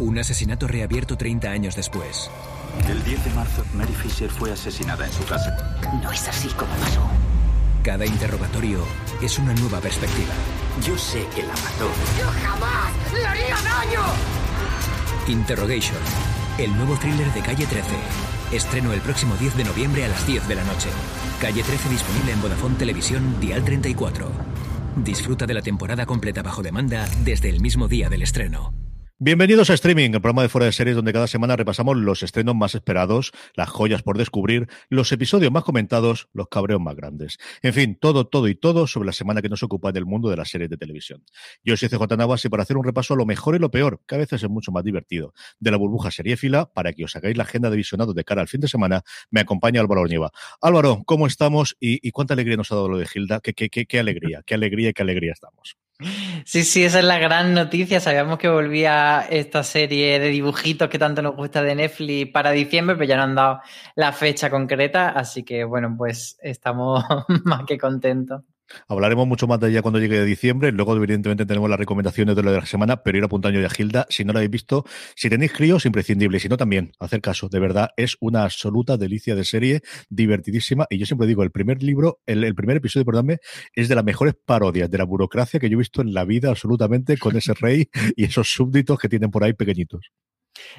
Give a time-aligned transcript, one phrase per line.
[0.00, 2.30] Un asesinato reabierto 30 años después.
[2.88, 5.78] El 10 de marzo, Mary Fisher fue asesinada en su casa.
[6.02, 7.02] No es así como pasó.
[7.84, 8.82] Cada interrogatorio
[9.20, 10.32] es una nueva perspectiva.
[10.82, 11.90] Yo sé que la mató.
[12.18, 14.00] ¡Yo jamás le haría daño!
[15.28, 15.98] Interrogation,
[16.56, 17.90] el nuevo thriller de Calle 13.
[18.52, 20.88] Estreno el próximo 10 de noviembre a las 10 de la noche.
[21.42, 24.32] Calle 13 disponible en Vodafone Televisión, Dial 34.
[24.96, 28.79] Disfruta de la temporada completa bajo demanda desde el mismo día del estreno.
[29.22, 32.54] Bienvenidos a Streaming, el programa de fuera de series donde cada semana repasamos los estrenos
[32.54, 37.36] más esperados, las joyas por descubrir, los episodios más comentados, los cabreos más grandes.
[37.60, 40.30] En fin, todo, todo y todo sobre la semana que nos ocupa en el mundo
[40.30, 41.22] de las series de televisión.
[41.62, 44.00] Yo soy CJ Navas y para hacer un repaso a lo mejor y lo peor,
[44.08, 47.36] que a veces es mucho más divertido, de la burbuja seriéfila, para que os hagáis
[47.36, 50.30] la agenda de visionado de cara al fin de semana, me acompaña Álvaro Ornieva.
[50.62, 53.40] Álvaro, ¿cómo estamos y, y cuánta alegría nos ha dado lo de Gilda?
[53.40, 55.76] ¿Qué, qué, qué, qué alegría, qué alegría qué alegría estamos?
[56.44, 58.00] Sí, sí, esa es la gran noticia.
[58.00, 62.96] Sabíamos que volvía esta serie de dibujitos que tanto nos gusta de Netflix para diciembre,
[62.96, 63.60] pero ya no han dado
[63.94, 67.04] la fecha concreta, así que bueno, pues estamos
[67.44, 68.42] más que contentos.
[68.88, 70.72] Hablaremos mucho más de ella cuando llegue de diciembre.
[70.72, 73.70] Luego, evidentemente, tenemos las recomendaciones de lo de la semana, pero ir apuntando ya a
[73.70, 74.06] Gilda.
[74.08, 76.40] Si no la habéis visto, si tenéis críos, imprescindible.
[76.40, 77.48] Si no, también, hacer caso.
[77.48, 80.86] De verdad, es una absoluta delicia de serie, divertidísima.
[80.90, 83.38] Y yo siempre digo, el primer libro, el, el primer episodio, perdónme,
[83.74, 86.50] es de las mejores parodias de la burocracia que yo he visto en la vida,
[86.50, 90.10] absolutamente, con ese rey y esos súbditos que tienen por ahí pequeñitos.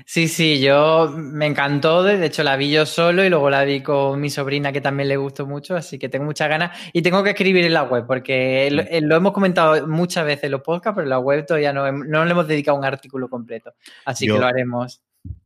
[0.06, 3.82] Sí, sí, yo me encantó, de hecho la vi yo solo y luego la vi
[3.82, 6.78] con mi sobrina que también le gustó mucho, así que tengo muchas ganas.
[6.94, 10.52] Y tengo que escribir en la web porque lo, lo hemos comentado muchas veces en
[10.52, 13.74] los podcasts, pero en la web todavía no, no le hemos dedicado un artículo completo,
[14.06, 15.02] así Yo- que lo haremos.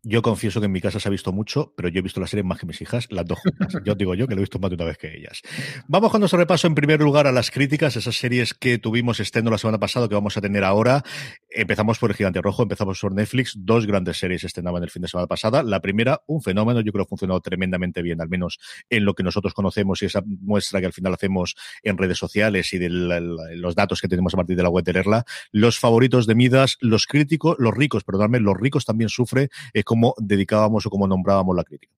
[0.08, 2.28] Yo confieso que en mi casa se ha visto mucho, pero yo he visto la
[2.28, 3.74] serie más que mis hijas, las dos juntas.
[3.86, 5.42] Yo digo yo que lo he visto más de una vez que ellas.
[5.88, 9.50] Vamos con nuestro repaso en primer lugar a las críticas, esas series que tuvimos estreno
[9.50, 11.04] la semana pasada, que vamos a tener ahora.
[11.50, 13.54] Empezamos por El Gigante Rojo, empezamos por Netflix.
[13.58, 15.64] Dos grandes series se estrenaban el fin de semana pasada.
[15.64, 18.60] La primera, un fenómeno, yo creo que ha funcionado tremendamente bien, al menos
[18.92, 22.72] en lo que nosotros conocemos y esa muestra que al final hacemos en redes sociales
[22.74, 25.26] y de la- los datos que tenemos a partir de la web de Lerla.
[25.52, 29.95] Los favoritos de Midas, los críticos, los ricos, perdóname, los ricos también sufren eh, como
[30.18, 31.94] dedicábamos o como nombrábamos la crítica.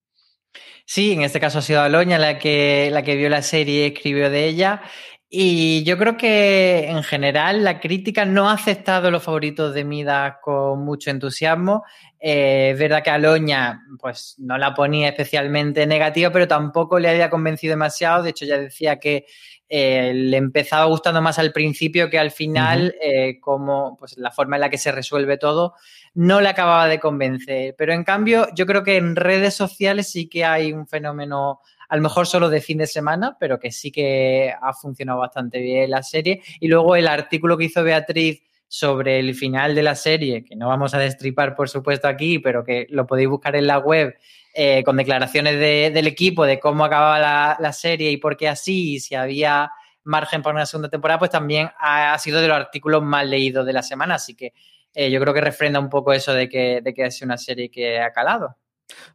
[0.86, 3.88] Sí, en este caso ha sido Aloña la que, la que vio la serie y
[3.94, 4.82] escribió de ella.
[5.30, 10.36] Y yo creo que en general la crítica no ha aceptado los favoritos de Midas
[10.42, 11.84] con mucho entusiasmo.
[12.18, 17.30] Eh, es verdad que Aloña pues, no la ponía especialmente negativa, pero tampoco le había
[17.30, 18.24] convencido demasiado.
[18.24, 19.26] De hecho, ya decía que
[19.70, 24.56] eh, le empezaba gustando más al principio que al final, eh, como pues, la forma
[24.56, 25.74] en la que se resuelve todo
[26.14, 27.76] no le acababa de convencer.
[27.78, 31.96] Pero en cambio, yo creo que en redes sociales sí que hay un fenómeno, a
[31.96, 35.92] lo mejor solo de fin de semana, pero que sí que ha funcionado bastante bien
[35.92, 36.42] la serie.
[36.60, 40.68] Y luego el artículo que hizo Beatriz sobre el final de la serie, que no
[40.68, 44.16] vamos a destripar, por supuesto, aquí, pero que lo podéis buscar en la web.
[44.60, 48.48] eh, con declaraciones de- del equipo de cómo acababa la, la serie y por qué
[48.50, 49.70] así, y si había
[50.04, 53.74] margen para una segunda temporada, pues también ha, sido de los artículos más leídos de
[53.74, 54.16] la semana.
[54.16, 54.54] Así que
[54.94, 57.70] eh, yo creo que refrenda un poco eso de que, de que es una serie
[57.70, 58.56] que ha calado.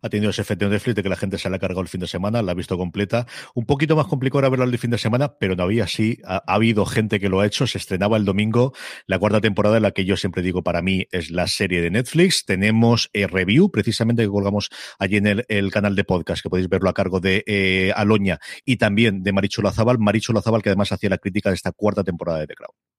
[0.00, 1.88] Ha tenido ese efecto en Netflix de que la gente se la ha cargado el
[1.88, 3.26] fin de semana, la ha visto completa.
[3.54, 6.18] Un poquito más complicado era verla el fin de semana, pero no había así.
[6.24, 7.66] Ha, ha habido gente que lo ha hecho.
[7.66, 8.72] Se estrenaba el domingo
[9.06, 11.90] la cuarta temporada, en la que yo siempre digo para mí es la serie de
[11.90, 12.44] Netflix.
[12.44, 16.90] Tenemos eh, review, precisamente que colgamos allí en el, canal de podcast, que podéis verlo
[16.90, 19.98] a cargo de eh, Aloña y también de Maricho Lazabal.
[19.98, 22.91] Maricho Lazabal, que además hacía la crítica de esta cuarta temporada de The Crown.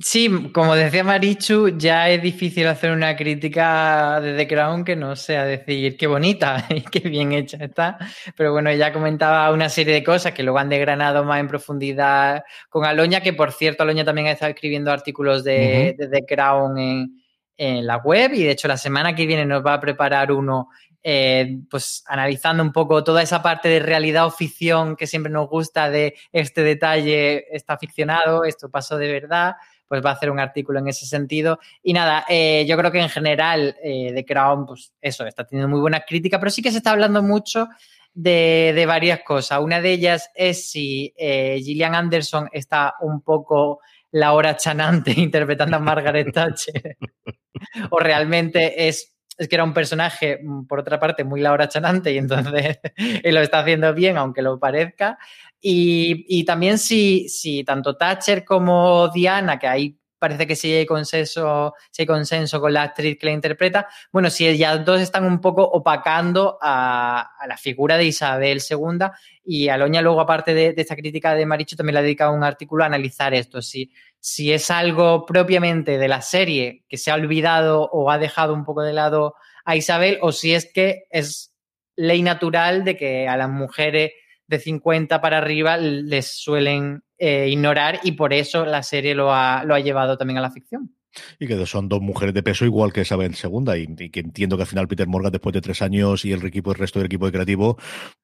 [0.00, 5.16] Sí, como decía Marichu, ya es difícil hacer una crítica de The Crown que no
[5.16, 7.98] sea decir qué bonita y qué bien hecha está.
[8.36, 12.44] Pero bueno, ya comentaba una serie de cosas que luego han desgranado más en profundidad
[12.68, 17.22] con Aloña, que por cierto, Aloña también ha estado escribiendo artículos de, The Crown en,
[17.56, 20.68] en, la web y de hecho la semana que viene nos va a preparar uno.
[21.02, 25.48] Eh, pues analizando un poco toda esa parte de realidad o ficción que siempre nos
[25.48, 29.54] gusta de este detalle está ficcionado, esto pasó de verdad,
[29.88, 31.58] pues va a hacer un artículo en ese sentido.
[31.82, 35.68] Y nada, eh, yo creo que en general eh, The Crown, pues eso, está teniendo
[35.68, 37.68] muy buenas críticas, pero sí que se está hablando mucho
[38.14, 39.60] de, varias cosas.
[39.60, 43.80] Una de ellas es si eh, Gillian Anderson está un poco
[44.10, 46.96] la hora chanante interpretando a Margaret Thatcher
[47.90, 52.12] o realmente es es que era un personaje, mm, por otra parte, muy Laura Chanante
[52.12, 52.80] y entonces
[53.24, 55.16] lo está haciendo bien, aunque lo parezca.
[55.60, 61.74] Y, también si, si tanto Thatcher como Diana, que ahí parece que sí hay consenso,
[61.90, 63.88] sí hay consenso con la actriz que la interpreta.
[64.12, 69.06] Bueno, si ellas dos están un poco opacando a, la figura de Isabel II
[69.44, 72.84] y Aloña luego, aparte de, esta crítica de Maricho, también le ha dedicado un artículo
[72.84, 77.88] a analizar esto, si, si es algo propiamente de la serie que se ha olvidado
[77.92, 79.34] o ha dejado un poco de lado
[79.64, 81.54] a Isabel o si es que es
[81.96, 84.12] ley natural de que a las mujeres
[84.48, 89.62] de 50 para arriba les suelen eh, ignorar y por eso la serie lo ha,
[89.64, 90.94] lo ha llevado también a la ficción.
[91.38, 94.62] Y que son dos mujeres de peso igual que Isabel segunda y, que entiendo que
[94.62, 97.26] al final Peter Morgan después de tres años y el equipo el resto del equipo
[97.26, 97.76] de creativo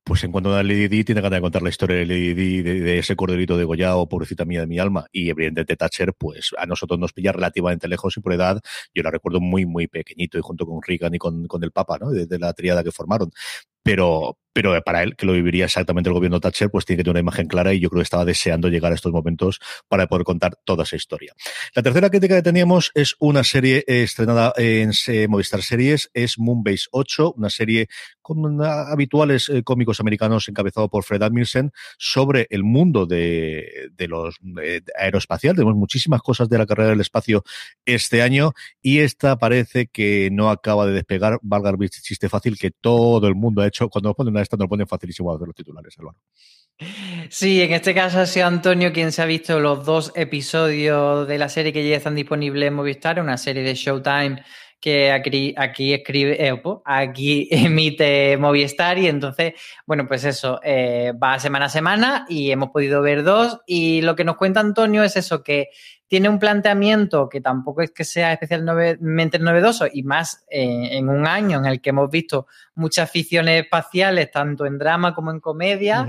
[0.05, 2.63] pues en cuanto a Lady Di tiene ganas de contar la historia de Lady Di
[2.63, 6.67] de, ese corderito de Goyao pobrecita mía de mi alma y evidentemente Thatcher pues a
[6.67, 8.61] nosotros nos pilla relativamente lejos y por edad
[8.95, 11.99] yo la recuerdo muy muy pequeñito y junto con Reagan y con, con el Papa
[11.99, 12.11] ¿no?
[12.11, 13.31] de la triada que formaron
[13.85, 17.15] pero, pero para él, que lo viviría exactamente el gobierno Thatcher, pues tiene que tener
[17.15, 20.25] una imagen clara y yo creo que estaba deseando llegar a estos momentos para poder
[20.25, 21.35] contar toda esa historia.
[21.75, 24.93] La tercera crítica que teníamos es una serie estrenada en
[25.29, 27.89] Movistar Series, es Moonbase 8, una serie
[28.23, 34.39] con habituales eh, cómicos americanos encabezado por Fred Admilsen sobre el mundo de, de los
[34.97, 35.55] aeroespacial.
[35.55, 37.45] Tenemos muchísimas cosas de la carrera del espacio
[37.85, 42.71] este año y esta parece que no acaba de despegar, valga el chiste fácil, que
[42.71, 43.89] todo el mundo ha hecho.
[43.89, 46.19] Cuando nos ponen una de estas, nos ponen facilísimo a hacer los titulares, Álvaro.
[47.31, 51.39] Sí, en este caso ha sido Antonio quien se ha visto los dos episodios de
[51.39, 54.43] la serie que ya están disponibles en Movistar, una serie de Showtime
[54.85, 59.55] que aquí, aquí escribe, eh, aquí emite Movistar y entonces,
[59.87, 64.15] bueno, pues eso, eh, va semana a semana y hemos podido ver dos y lo
[64.15, 65.71] que nos cuenta Antonio es eso, que
[66.07, 71.27] tiene un planteamiento que tampoco es que sea especialmente novedoso y más eh, en un
[71.27, 76.07] año en el que hemos visto muchas ficciones espaciales, tanto en drama como en comedia.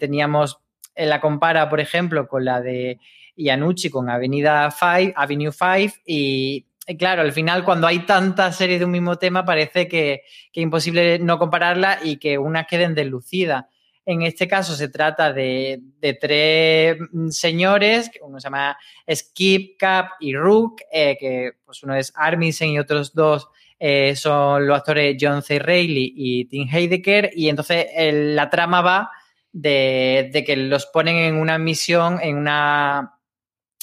[0.00, 0.58] teníamos,
[0.96, 2.98] la compara, por ejemplo, con la de
[3.36, 6.64] Iannucci con Avenida 5, Avenue 5 y
[6.94, 10.22] claro, al final cuando hay tantas series de un mismo tema parece que,
[10.52, 13.64] es imposible no compararla y que unas queden deslucidas.
[14.04, 15.82] En este caso se trata de,
[16.20, 16.96] tres
[17.30, 18.78] señores, uno se llama
[19.12, 23.48] Skip, Cap y Rook, eh, que pues uno es Armisen y otros dos
[23.80, 25.58] eh, son los actores John C.
[25.58, 29.10] Reilly y Tim Heidecker, y entonces la trama va
[29.52, 33.15] de, de, que los ponen en una misión, en una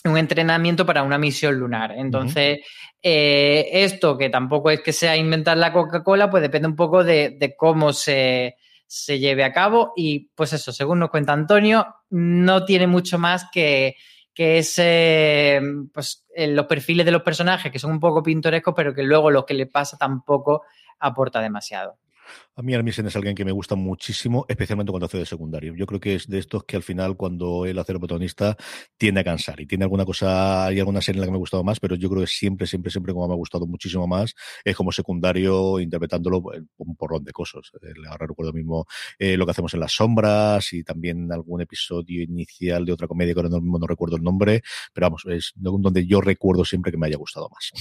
[0.05, 1.93] un entrenamiento para una misión lunar.
[1.95, 2.59] Entonces,
[3.01, 7.55] eh, esto, que tampoco es que sea inventar la Coca-Cola, pues depende un poco de,
[7.57, 8.57] cómo se,
[9.07, 9.93] lleve a cabo.
[9.95, 13.95] Y pues eso, según nos cuenta Antonio, no tiene mucho más que,
[14.33, 15.61] que ese,
[15.93, 19.31] pues, eh, los perfiles de los personajes, que son un poco pintorescos, pero que luego
[19.31, 20.63] lo que le pasa tampoco
[20.99, 21.97] aporta demasiado.
[22.55, 25.75] A mí Armisen es alguien que me gusta muchísimo, especialmente cuando hace de secundario.
[25.75, 28.55] Yo creo que es de estos que al final, cuando él hace el protagonista,
[28.97, 29.59] tiende a cansar.
[29.59, 31.95] Y tiene alguna cosa, hay alguna serie en la que me ha gustado más, pero
[31.95, 35.79] yo creo que siempre, siempre, siempre, como me ha gustado muchísimo más, es como secundario,
[35.79, 36.43] interpretándolo
[36.77, 37.71] un porrón de cosas.
[38.09, 38.85] Ahora recuerdo mismo
[39.17, 43.33] eh, lo que hacemos en las sombras y también algún episodio inicial de otra comedia
[43.33, 44.61] que ahora mismo no recuerdo el nombre,
[44.93, 47.71] pero vamos, es donde yo recuerdo siempre que me haya gustado más.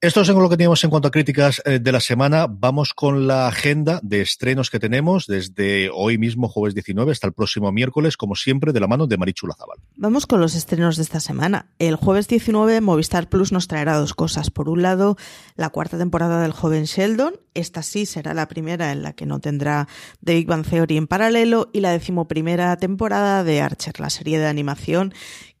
[0.00, 2.46] Esto es lo que teníamos en cuanto a críticas eh, de la semana.
[2.48, 7.32] Vamos con la agenda de estrenos que tenemos desde hoy mismo, jueves 19, hasta el
[7.32, 9.78] próximo miércoles, como siempre, de la mano de Marichu Lazabal.
[9.96, 11.70] Vamos con los estrenos de esta semana.
[11.78, 14.50] El jueves 19, Movistar Plus nos traerá dos cosas.
[14.50, 15.16] Por un lado,
[15.56, 17.36] la cuarta temporada del joven Sheldon.
[17.54, 19.88] Esta sí será la primera en la que no tendrá
[20.22, 21.70] The Big Bang Theory en paralelo.
[21.72, 25.14] Y la decimoprimera temporada de Archer, la serie de animación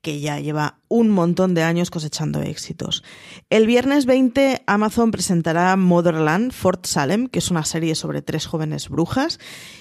[0.04, 3.02] que ya lleva un montón de años cosechando éxitos.
[3.50, 8.88] El viernes 20 Amazon presentará Motherland Fort Salem, que es una serie sobre tres jóvenes
[8.90, 9.40] brujas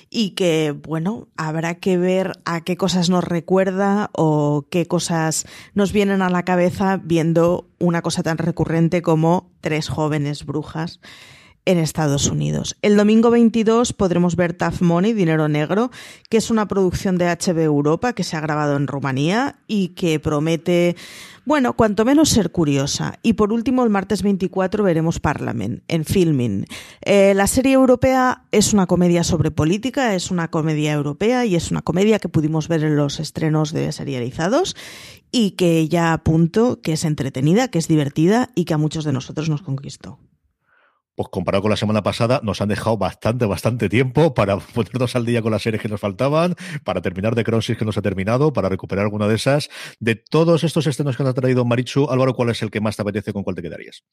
[0.10, 5.92] y que, bueno, habrá que ver a qué cosas nos recuerda o qué cosas nos
[5.92, 11.02] vienen a la cabeza viendo una cosa tan recurrente como tres jóvenes brujas
[11.66, 12.76] en Estados Unidos.
[12.82, 15.92] El domingo 22 podremos ver Tough Money, Dinero Negro,
[16.30, 20.20] que es una producción de HB Europa que se ha grabado en Rumanía y que
[20.20, 20.96] promete,
[21.46, 23.20] bueno, cuanto menos ser curiosa.
[23.24, 26.66] Y por último, el martes 24 veremos Parliament en Filming.
[27.02, 31.72] Eh, la serie europea es una comedia sobre política, es una comedia europea y es
[31.72, 34.76] una comedia que pudimos ver en los estrenos de serializados
[35.32, 39.14] y que ya apunto que es entretenida, que es divertida y que a muchos de
[39.14, 40.20] nosotros nos conquistó
[41.16, 45.26] pues comparado con la semana pasada, nos han dejado bastante, bastante tiempo para ponernos al
[45.26, 48.54] día con las series que nos faltaban, para terminar de Crisis que nos ha terminado,
[48.54, 49.70] para recuperar alguna de esas.
[50.00, 52.96] De todos estos estrenos que nos ha traído Marichu, Álvaro, ¿cuál es el que más
[52.96, 53.34] te apetece?
[53.34, 54.04] ¿Con cuál te quedarías?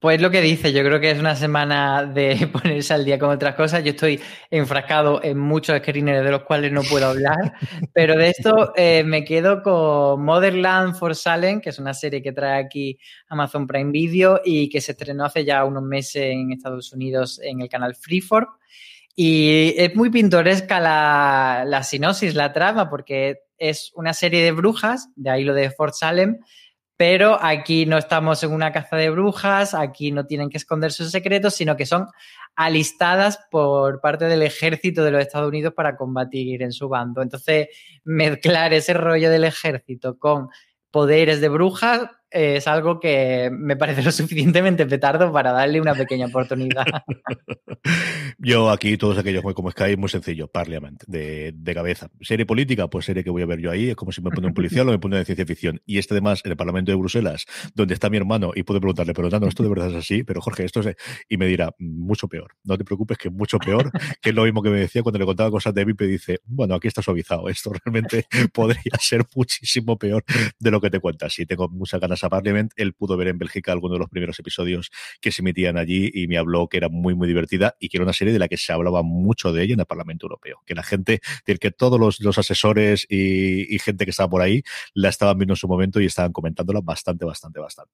[0.00, 3.28] Pues lo que dice, yo creo que es una semana de ponerse al día con
[3.28, 3.84] otras cosas.
[3.84, 4.18] Yo estoy
[4.50, 7.52] enfrascado en muchos screeners de los cuales no puedo hablar,
[7.92, 12.32] pero de esto eh, me quedo con Motherland for Salem, que es una serie que
[12.32, 16.94] trae aquí Amazon Prime Video y que se estrenó hace ya unos meses en Estados
[16.94, 18.46] Unidos en el canal Freeform.
[19.14, 21.82] Y es muy pintoresca la, la
[22.32, 26.38] la trama, porque es una serie de brujas, de ahí lo de Fort Salem,
[27.00, 31.10] pero aquí no estamos en una caza de brujas, aquí no tienen que esconder sus
[31.10, 32.08] secretos, sino que son
[32.54, 37.22] alistadas por parte del ejército de los Estados Unidos para combatir en su bando.
[37.22, 37.68] Entonces,
[38.04, 40.50] mezclar ese rollo del ejército con
[40.90, 46.26] poderes de brujas es algo que me parece lo suficientemente petardo para darle una pequeña
[46.26, 46.84] oportunidad.
[48.38, 52.10] yo aquí, todos aquellos como Sky, muy sencillo, Parliament, de, cabeza.
[52.20, 54.48] Serie política, pues serie que voy a ver yo ahí, es como si me pone
[54.48, 55.80] un policial o me pone de ciencia ficción.
[55.86, 59.14] Y este además, en el Parlamento de Bruselas, donde está mi hermano, y puedo preguntarle,
[59.14, 60.96] pero no, esto de verdad es así, pero Jorge, esto es...
[61.28, 62.56] Y me dirá, mucho peor.
[62.64, 65.26] No te preocupes, que mucho peor, que es lo mismo que me decía cuando le
[65.26, 70.24] contaba cosas de VIP, dice, bueno, aquí está suavizado, esto realmente podría ser muchísimo peor
[70.58, 71.38] de lo que te cuentas.
[71.38, 74.38] Y tengo muchas ganas a Parliament, él pudo ver en Bélgica algunos de los primeros
[74.38, 77.96] episodios que se emitían allí y me habló que era muy, muy divertida y que
[77.96, 80.62] era una serie de la que se hablaba mucho de ella en el Parlamento Europeo.
[80.66, 84.62] Que la gente, que todos los, asesores y, gente que estaba por ahí
[84.94, 87.92] la estaban viendo en su momento y estaban comentándola bastante, bastante, bastante.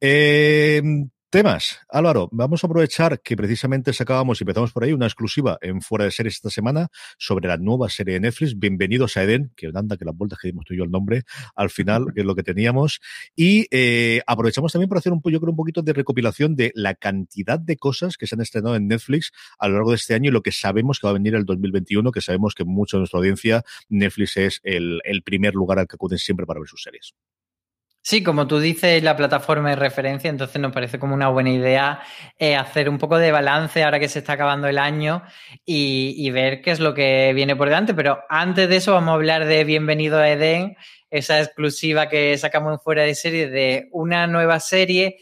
[0.00, 0.82] Eh,
[1.30, 1.78] Temas.
[1.88, 6.04] Álvaro, vamos a aprovechar que precisamente sacábamos y empezamos por ahí una exclusiva en Fuera
[6.04, 9.96] de Series esta semana sobre la nueva serie de Netflix, Bienvenidos a Eden, que anda
[9.96, 11.22] que las vueltas que dimos tú y yo el nombre
[11.54, 12.98] al final, que es lo que teníamos.
[13.36, 16.96] Y eh, aprovechamos también para hacer un, yo creo, un poquito de recopilación de la
[16.96, 20.30] cantidad de cosas que se han estrenado en Netflix a lo largo de este año
[20.30, 23.02] y lo que sabemos que va a venir el 2021, que sabemos que mucho de
[23.02, 26.82] nuestra audiencia, Netflix es el, el primer lugar al que acuden siempre para ver sus
[26.82, 27.14] series.
[28.10, 32.02] Sí, como tú dices, la plataforma de referencia, entonces nos parece como una buena idea
[32.40, 35.22] eh, hacer un poco de balance ahora que se está acabando el año
[35.64, 37.94] y, ver qué es lo que viene por delante.
[37.94, 40.76] Pero antes de eso vamos a hablar de Bienvenido a Eden,
[41.08, 45.18] esa exclusiva que sacamos en fuera de serie de una nueva serie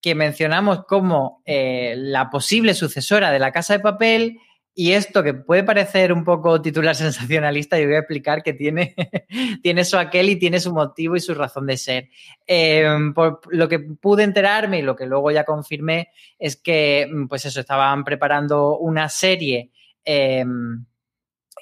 [0.00, 4.38] que mencionamos como eh, la posible sucesora de La Casa de Papel
[4.80, 8.94] y esto que puede parecer un poco titular sensacionalista, yo voy a explicar que tiene,
[9.62, 12.08] tiene su aquel y tiene su motivo y su razón de ser.
[12.46, 16.08] Em, por lo que pude enterarme y lo que luego ya confirmé
[16.38, 19.70] es que, mm, pues eso, estaban preparando una serie
[20.02, 20.86] em,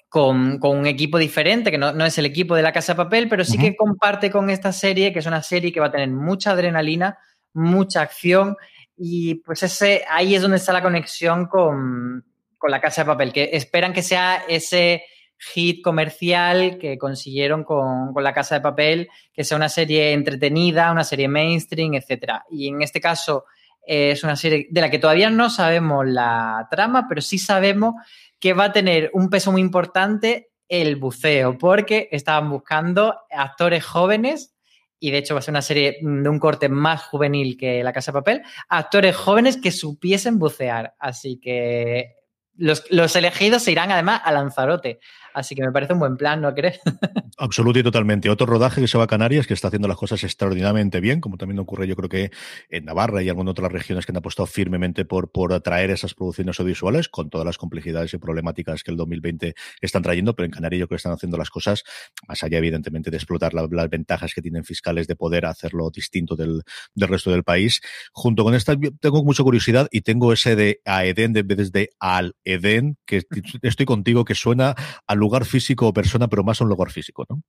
[0.08, 3.44] con, un equipo diferente, que no, es el equipo de la Casa de Papel, pero
[3.44, 6.52] sí que comparte con esta serie, que es una serie que va a tener mucha
[6.52, 7.18] adrenalina,
[7.52, 8.56] mucha acción.
[8.96, 12.24] Y pues ese, ahí es donde está la conexión con,
[12.58, 15.04] con la Casa de Papel, que esperan que sea ese
[15.38, 21.04] hit comercial que consiguieron con, la Casa de Papel, que sea una serie entretenida, una
[21.04, 22.44] serie mainstream, etcétera.
[22.50, 23.44] Y en este caso
[23.86, 27.94] eh, es una serie de la que todavía no sabemos la trama, pero sí sabemos
[28.40, 34.54] que va a tener un peso muy importante el buceo, porque estaban buscando actores jóvenes
[35.00, 37.92] y de hecho va a ser una serie de un corte más juvenil que La
[37.92, 40.94] Casa de Papel, actores jóvenes que supiesen bucear.
[40.98, 42.17] Así que
[42.58, 45.00] los, elegidos se irán además a Lanzarote.
[45.38, 46.80] Así que me parece un buen plan, ¿no crees?
[47.38, 48.28] Absoluto y totalmente.
[48.28, 51.36] Otro rodaje que se va a Canarias, que está haciendo las cosas extraordinariamente bien, como
[51.36, 52.32] también ocurre yo creo que
[52.68, 56.58] en Navarra y algunas otras regiones que han apostado firmemente por, por atraer esas producciones
[56.58, 60.80] audiovisuales, con todas las complejidades y problemáticas que el 2020 están trayendo, pero en Canarias
[60.80, 61.84] yo creo que están haciendo las cosas,
[62.26, 66.62] más allá evidentemente de explotar las ventajas que tienen fiscales de poder hacerlo distinto del,
[66.96, 67.80] del resto del país.
[68.12, 72.34] Junto con esta, tengo mucha curiosidad y tengo ese de Aeden en vez de Al
[72.42, 73.22] Eden, que
[73.62, 74.74] estoy contigo, que suena
[75.06, 77.42] al lugar físico o persona, pero más un lugar físico, ¿no?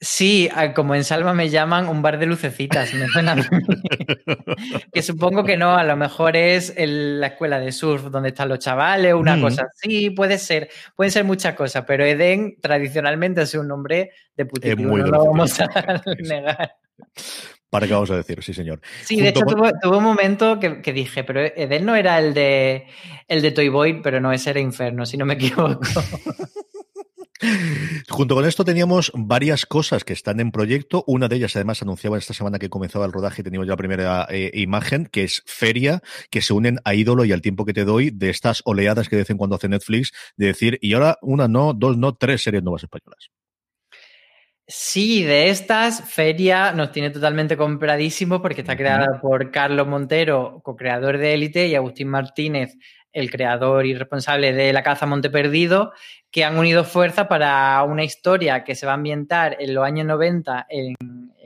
[0.00, 3.36] Sí, como en Salva me llaman un bar de lucecitas, me suena
[4.92, 8.58] que supongo que no, a lo mejor es la escuela de surf donde están los
[8.58, 13.68] chavales, una cosa así, puede ser, pueden ser muchas cosas, pero Eden tradicionalmente es un
[13.68, 15.68] nombre de putito, no lo vamos a
[16.18, 16.76] negar.
[17.70, 18.42] ¿Para qué vamos a decir?
[18.42, 18.80] Sí, señor.
[19.04, 22.86] Sí, de hecho tuvo, un momento que, dije, pero Eden no era el de
[23.26, 25.80] el de Toy Boy, pero no, ese era Inferno, si no me equivoco.
[28.08, 31.04] Junto con esto teníamos varias cosas que están en proyecto.
[31.06, 33.76] Una de ellas, además, anunciaba esta semana que comenzaba el rodaje y teníamos ya la
[33.76, 36.00] primera eh, imagen, que es Feria,
[36.30, 39.16] que se unen a Ídolo y al tiempo que te doy de estas oleadas que
[39.16, 42.42] de vez en cuando hace Netflix, de decir, y ahora una no, dos no, tres
[42.42, 43.30] series nuevas españolas.
[44.66, 51.18] Sí, de estas, Feria nos tiene totalmente compradísimo porque está creada por Carlos Montero, co-creador
[51.18, 52.78] de Élite, y Agustín Martínez,
[53.14, 55.92] el creador y responsable de La Caza Monte Perdido,
[56.30, 60.06] que han unido fuerza para una historia que se va a ambientar en los años
[60.06, 60.94] 90 en,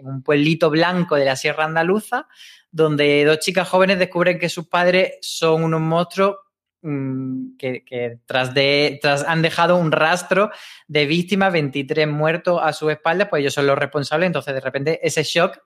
[0.03, 2.27] un pueblito blanco de la Sierra Andaluza,
[2.71, 6.37] donde dos chicas jóvenes descubren que sus padres son unos monstruos
[6.81, 10.51] mm, que, tras, de, tras han dejado un rastro
[10.87, 15.01] de víctimas, 23 muertos a sus espaldas, pues ellos son los responsables, entonces de repente
[15.03, 15.59] ese shock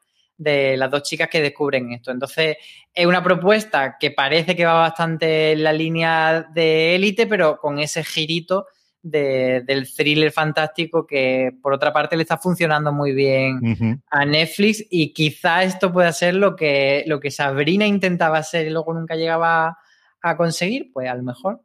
[0.42, 2.10] de las dos chicas que descubren esto.
[2.10, 2.56] Entonces,
[2.92, 7.78] es una propuesta que parece que va bastante en la línea de élite, pero con
[7.78, 8.66] ese girito
[9.02, 15.12] del thriller fantástico que, por otra parte, le está funcionando muy bien a Netflix y
[15.12, 19.76] quizá esto pueda ser lo que, lo que Sabrina intentaba hacer y luego nunca llegaba
[20.22, 21.62] a conseguir, pues a lo mejor.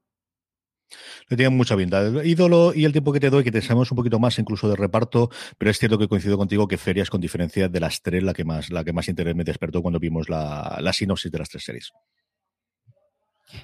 [1.30, 2.04] Le tienen mucha pinta.
[2.24, 4.76] ídolo y el tiempo que te doy, que te sabemos un poquito más incluso de
[4.76, 8.34] reparto, pero es cierto que coincido contigo que Ferias, con diferencia de las tres, la
[8.34, 11.50] que más, la que más interés me despertó cuando vimos la, la sinopsis de las
[11.50, 11.92] tres series.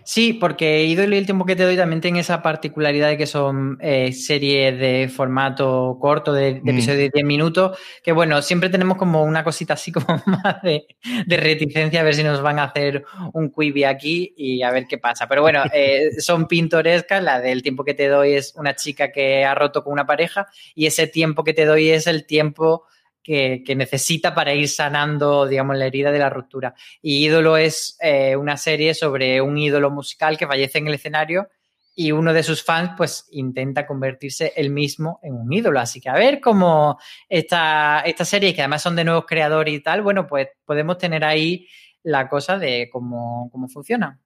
[0.06, 3.28] Sí, porque Ídolo y el tiempo que te doy también tienen esa particularidad de que
[3.28, 6.70] son eh, series de formato corto, de, mm.
[6.70, 10.86] episodios de 10 minutos, que bueno, siempre tenemos como una cosita así como más de,
[11.28, 14.98] reticencia a ver si nos van a hacer un quibi aquí y a ver qué
[14.98, 15.28] pasa.
[15.28, 19.44] Pero bueno, eh, son pintorescas, la del tiempo que te doy es una chica que
[19.44, 22.86] ha roto con una pareja y ese tiempo que te doy es el tiempo
[23.24, 26.76] que, necesita para ir sanando, digamos, la herida de la ruptura.
[27.02, 31.48] Y Ídolo es eh, una serie sobre un ídolo musical que fallece en el escenario
[31.96, 35.80] y uno de sus fans, pues, intenta convertirse él mismo en un ídolo.
[35.80, 37.00] Así que a ver cómo
[37.30, 41.24] esta, esta serie, que además son de nuevos creadores y tal, bueno, pues podemos tener
[41.24, 41.68] ahí
[42.04, 44.20] la cosa de cómo, cómo funciona.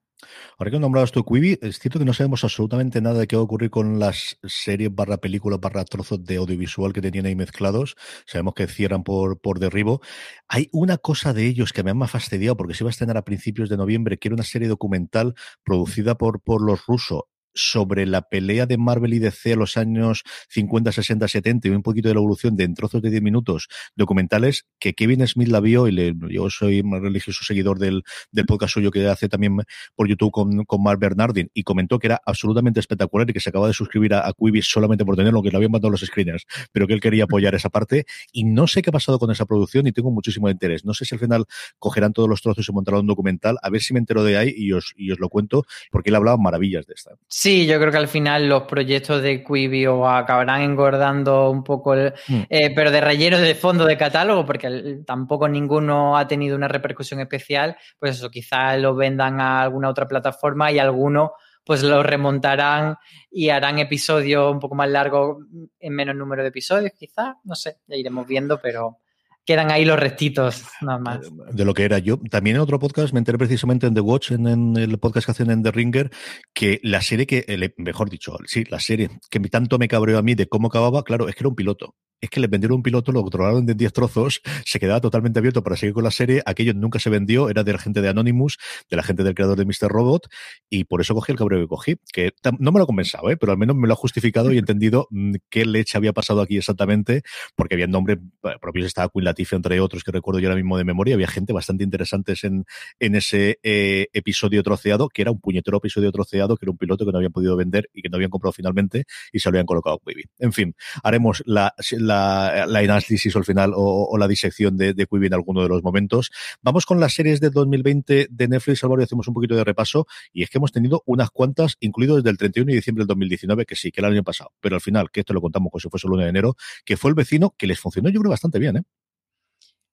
[0.58, 3.42] Ahora que nombrado tu Quibi, es cierto que no sabemos absolutamente nada de qué va
[3.42, 7.96] a ocurrir con las series barra películas barra trozos de audiovisual que tenían ahí mezclados.
[8.26, 10.00] Sabemos que cierran por, por derribo.
[10.48, 13.24] Hay una cosa de ellos que me ha fastidiado porque se iba a estrenar a
[13.24, 17.22] principios de noviembre, que era una serie documental producida por, por los rusos
[17.58, 21.82] sobre la pelea de Marvel y DC a los años 50, 60, 70 y un
[21.82, 25.60] poquito de la evolución de en trozos de 10 minutos documentales que Kevin Smith la
[25.60, 29.56] vio y le, yo soy más religioso seguidor del, del podcast suyo que hace también
[29.94, 33.50] por YouTube con, con Mark Bernardin y comentó que era absolutamente espectacular y que se
[33.50, 36.44] acaba de suscribir a, a Quibi solamente por tenerlo, que le habían mandado los screeners,
[36.72, 39.46] pero que él quería apoyar esa parte y no sé qué ha pasado con esa
[39.46, 40.84] producción y tengo muchísimo interés.
[40.84, 41.44] No sé si al final
[41.78, 44.52] cogerán todos los trozos y montarán un documental, a ver si me entero de ahí
[44.56, 47.12] y os, y os lo cuento porque él hablaba maravillas de esta.
[47.28, 51.94] Sí, yo creo que al final los proyectos de Quibi o acabarán engordando un poco,
[51.94, 52.42] el, mm.
[52.48, 57.20] eh, pero de relleno de fondo de catálogo, porque tampoco ninguno ha tenido una repercusión
[57.20, 61.32] especial, pues eso, quizás lo vendan a alguna otra plataforma y alguno
[61.64, 62.96] pues lo remontarán
[63.30, 65.44] y harán episodios un poco más largos
[65.78, 69.00] en menos número de episodios, quizás, no sé, ya iremos viendo, pero
[69.48, 71.20] quedan ahí los restitos, nada más.
[71.50, 72.18] De lo que era yo.
[72.30, 75.50] También en otro podcast me enteré precisamente en The Watch, en, el podcast que hacen
[75.50, 76.10] en The Ringer,
[76.52, 80.34] que la serie que, mejor dicho, sí, la serie que tanto me cabreó a mí
[80.34, 83.12] de cómo acababa, claro, es que era un piloto es que les vendieron un piloto,
[83.12, 86.74] lo controlaron en 10 trozos, se quedaba totalmente abierto para seguir con la serie, aquello
[86.74, 88.58] nunca se vendió, era de la gente de Anonymous,
[88.90, 89.88] de la gente del creador de Mr.
[89.88, 90.28] Robot,
[90.68, 93.36] y por eso cogí el cabreo que cogí, que no me lo ha compensado, ¿eh?
[93.36, 96.40] pero al menos me lo ha justificado y he entendido mm, qué leche había pasado
[96.40, 97.22] aquí exactamente,
[97.54, 100.76] porque había nombres eh, propios, estaba Queen Latifah, entre otros, que recuerdo yo ahora mismo
[100.76, 102.64] de memoria, había gente bastante interesante en,
[102.98, 107.06] en ese eh, episodio troceado, que era un puñetero episodio troceado, que era un piloto
[107.06, 109.66] que no habían podido vender y que no habían comprado finalmente y se lo habían
[109.66, 114.94] colocado a En fin, haremos la la, la análisis al final o, la disección de,
[114.94, 116.30] de Quibi en alguno de los momentos.
[116.62, 120.06] Vamos con las series de 2020 de Netflix, Álvaro, y hacemos un poquito de repaso.
[120.32, 123.66] Y es que hemos tenido unas cuantas, incluido desde el 31 de diciembre del 2019,
[123.66, 124.50] que sí, que el año pasado.
[124.60, 126.96] Pero al final, que esto lo contamos como si fuese el 1 de enero, que
[126.96, 128.82] fue el vecino que les funcionó, yo creo, bastante bien, ¿eh?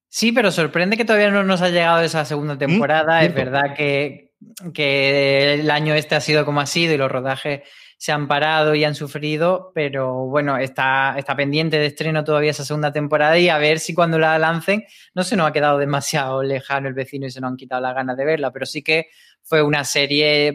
[0.08, 3.22] Sí, pero sorprende que todavía no nos ha llegado esa segunda mm, temporada.
[3.22, 4.32] es verdad que,
[4.72, 7.62] que, el año este ha sido como ha sido y los rodajes
[7.98, 12.64] se han parado y han sufrido, pero bueno, está, está pendiente de estreno todavía esa
[12.64, 16.42] segunda temporada y a ver si cuando la lancen no se nos ha quedado demasiado
[16.42, 19.06] lejano el vecino y se nos han quitado las ganas de verla, pero sí que
[19.42, 20.54] fue una serie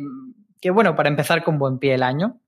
[0.61, 2.39] que, bueno, para empezar con buen pie el año.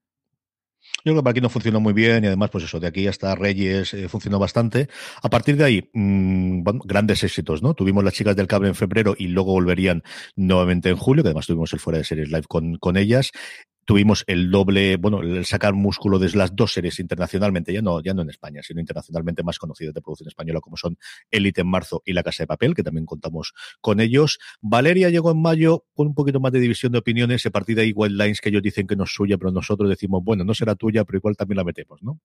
[1.04, 3.34] Yo creo que aquí no funcionó muy bien y además, pues eso, de aquí hasta
[3.34, 4.88] Reyes eh, funcionó bastante.
[5.22, 7.74] A partir de ahí, mmm, grandes éxitos, ¿no?
[7.74, 10.02] Tuvimos las chicas del cable en febrero y luego volverían
[10.34, 13.32] nuevamente en julio, que además tuvimos el fuera de series live con, con ellas
[13.84, 18.14] tuvimos el doble, bueno, el sacar músculo de las dos series internacionalmente, ya no, ya
[18.14, 20.98] no en España, sino internacionalmente más conocidas de producción española, como son
[21.30, 24.38] Elite en marzo y La Casa de Papel, que también contamos con ellos.
[24.60, 27.82] Valeria llegó en mayo con un poquito más de división de opiniones, a partir de
[27.82, 30.74] ahí Wildlines que ellos dicen que no es suya, pero nosotros decimos, bueno, no será
[30.74, 32.20] tuya, pero igual también la metemos, ¿no?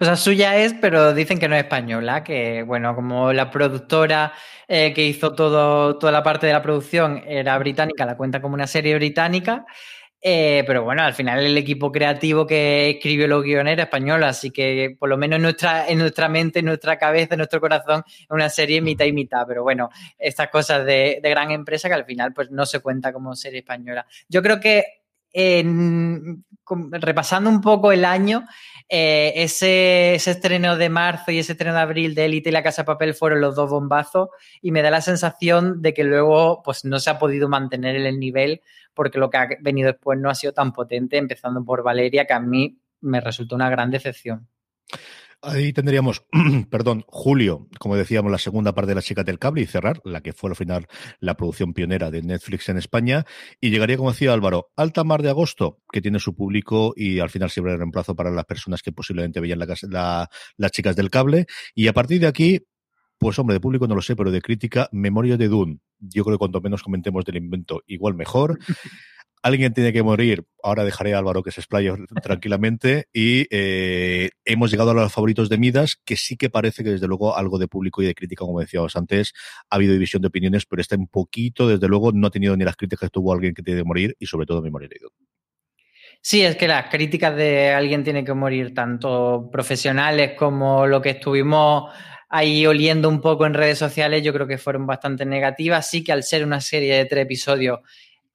[0.00, 4.32] O sea, suya es, pero dicen que no es española, que bueno, como la productora
[4.68, 8.54] eh, que hizo todo, toda la parte de la producción era británica, la cuenta como
[8.54, 9.66] una serie británica.
[10.28, 14.50] Eh, pero bueno, al final el equipo creativo que escribió los guiones era español, así
[14.50, 18.02] que por lo menos en nuestra, en nuestra mente, en nuestra cabeza, en nuestro corazón,
[18.28, 19.46] una serie mitad y mitad.
[19.46, 23.12] Pero bueno, estas cosas de, de gran empresa que al final pues no se cuenta
[23.12, 24.04] como serie española.
[24.28, 25.05] Yo creo que
[25.36, 26.46] en,
[26.92, 28.46] repasando un poco el año,
[28.88, 32.62] eh, ese, ese, estreno de marzo y ese estreno de abril de Elite y La
[32.62, 34.30] Casa de Papel fueron los dos bombazos
[34.62, 38.18] y me da la sensación de que luego pues no se ha podido mantener el
[38.18, 38.62] nivel
[38.94, 42.32] porque lo que ha venido después no ha sido tan potente, empezando por Valeria, que
[42.32, 44.48] a mí me resultó una gran decepción.
[45.48, 46.24] Ahí tendríamos,
[46.70, 50.20] perdón, julio, como decíamos, la segunda parte de La Chica del Cable y cerrar, la
[50.20, 50.88] que fue al final
[51.20, 53.24] la producción pionera de Netflix en España.
[53.60, 57.30] Y llegaría, como decía Álvaro, alta mar de agosto, que tiene su público y al
[57.30, 61.10] final siempre el reemplazo para las personas que posiblemente veían la, la, las chicas del
[61.10, 61.46] cable.
[61.76, 62.66] Y a partir de aquí,
[63.16, 65.78] pues hombre, de público no lo sé, pero de crítica, Memoria de Dune.
[66.00, 68.58] Yo creo que cuanto menos comentemos del invento, igual mejor.
[69.46, 70.44] Alguien tiene que morir.
[70.60, 73.04] Ahora dejaré a Álvaro que se explaye tranquilamente.
[73.12, 77.06] Y eh, hemos llegado a los favoritos de Midas, que sí que parece que desde
[77.06, 79.34] luego algo de público y de crítica, como decíamos antes,
[79.70, 82.64] ha habido división de opiniones, pero está un poquito, desde luego, no ha tenido ni
[82.64, 85.14] las críticas que tuvo alguien que tiene que morir y sobre todo Memoria de Dune.
[86.20, 91.10] Sí, es que las críticas de alguien tiene que morir, tanto profesionales como lo que
[91.10, 91.92] estuvimos
[92.28, 95.88] ahí oliendo un poco en redes sociales, yo creo que fueron bastante negativas.
[95.88, 97.78] Sí que al ser una serie de tres episodios,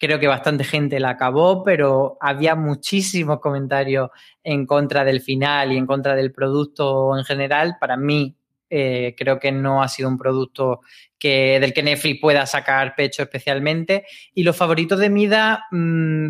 [0.01, 4.09] creo que bastante gente la acabó, pero había muchísimos comentarios
[4.43, 7.77] en contra del final y en contra del producto en general.
[7.79, 8.35] Para mí,
[8.67, 10.79] eh, creo que no ha sido un producto
[11.19, 14.05] que, del que Netflix pueda sacar pecho especialmente.
[14.33, 16.29] Y los favoritos de Mida, mmm,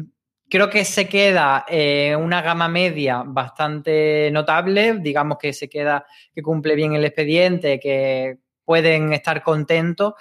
[0.49, 6.05] Creo que se queda eh, una gama media bastante notable, digamos que se queda,
[6.35, 10.15] que cumple bien el expediente, que pueden estar contentos,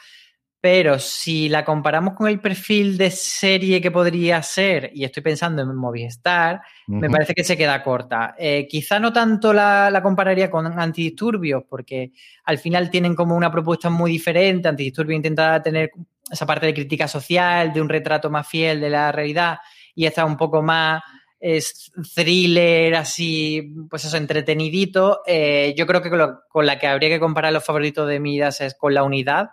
[0.60, 5.62] pero si la comparamos con el perfil de serie que podría ser, y estoy pensando
[5.62, 7.00] en Movistar, uh -huh.
[7.00, 8.34] me parece que se queda corta.
[8.38, 12.12] Eh, quizá no tanto la, la, compararía con Antidisturbios, porque
[12.44, 14.68] al final tienen como una propuesta muy diferente.
[14.68, 15.90] Antidisturbios intenta tener
[16.30, 19.58] esa parte de crítica social, de un retrato más fiel de la realidad
[19.94, 21.02] y está un poco más
[21.40, 25.22] es thriller, así, pues eso, entretenidito.
[25.26, 28.20] Eh, yo creo que con, lo, con, la que habría que comparar los favoritos de
[28.20, 29.48] Midas es con La Unidad.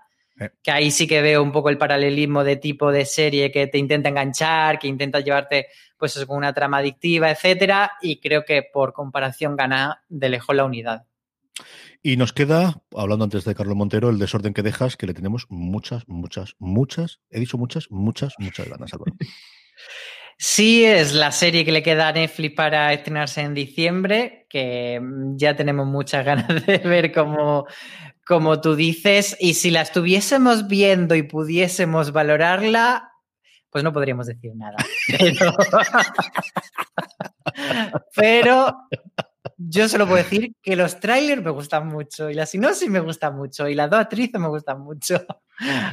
[0.62, 3.78] Que ahí sí que veo un poco el paralelismo de tipo de serie que te
[3.78, 8.64] intenta enganchar, que intenta llevarte, pues eso, con una trama adictiva, etcétera, y creo que
[8.64, 11.06] por comparación gana de lejos La Unidad.
[12.04, 15.48] Y nos queda, hablando antes de Carlos Montero, el desorden que dejas, que le tenemos
[15.50, 19.16] muchas, muchas, muchas, he dicho muchas, muchas, muchas ganas, Álvaro.
[20.40, 25.02] Sí, es la serie que le queda a Netflix para estrenarse en diciembre, que
[25.36, 27.66] ya tenemos muchas ganas de ver como,
[28.62, 33.12] tú dices, y si la estuviésemos viendo y pudiésemos valorarla,
[33.72, 34.78] pues no podríamos decir nada.
[38.16, 38.78] Pero
[39.58, 43.32] yo solo puedo decir que los trailers me gustan mucho y la sinopsis me gusta
[43.32, 45.26] mucho y las dos actrices me gustan mucho.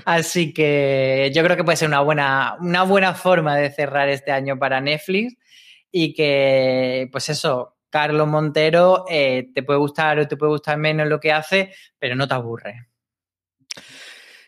[0.04, 4.32] Así que yo creo que puede ser una buena, una buena forma de cerrar este
[4.32, 5.34] año para Netflix
[5.90, 11.08] y que, pues eso, Carlos Montero eh, te puede gustar o te puede gustar menos
[11.08, 12.88] lo que hace, pero no te aburre.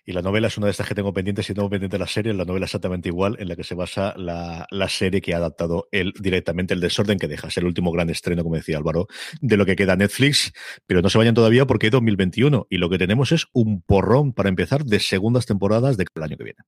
[0.08, 2.32] Y la novela es una de estas que tengo pendiente, si tengo pendiente la serie,
[2.32, 5.88] la novela exactamente igual, en la que se basa la, la, serie que ha adaptado
[5.90, 9.08] él directamente, El desorden que dejas, el último gran estreno, como decía Álvaro,
[9.40, 10.52] de lo que queda Netflix.
[10.86, 14.32] Pero no se vayan todavía porque hay 2021 y lo que tenemos es un porrón
[14.32, 16.60] para empezar de segundas temporadas del año que viene.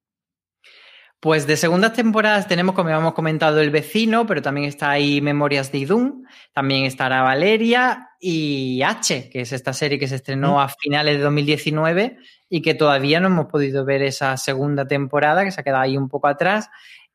[1.20, 5.70] Pues de segundas temporadas tenemos, como habíamos comentado, El Vecino, pero también está ahí Memorias
[5.70, 10.68] de Idún, también estará Valeria y H, que es esta serie que se estrenó a
[10.68, 15.60] finales de 2019 y que todavía no hemos podido ver esa segunda temporada, que se
[15.60, 16.68] ha quedado ahí un poco atrás.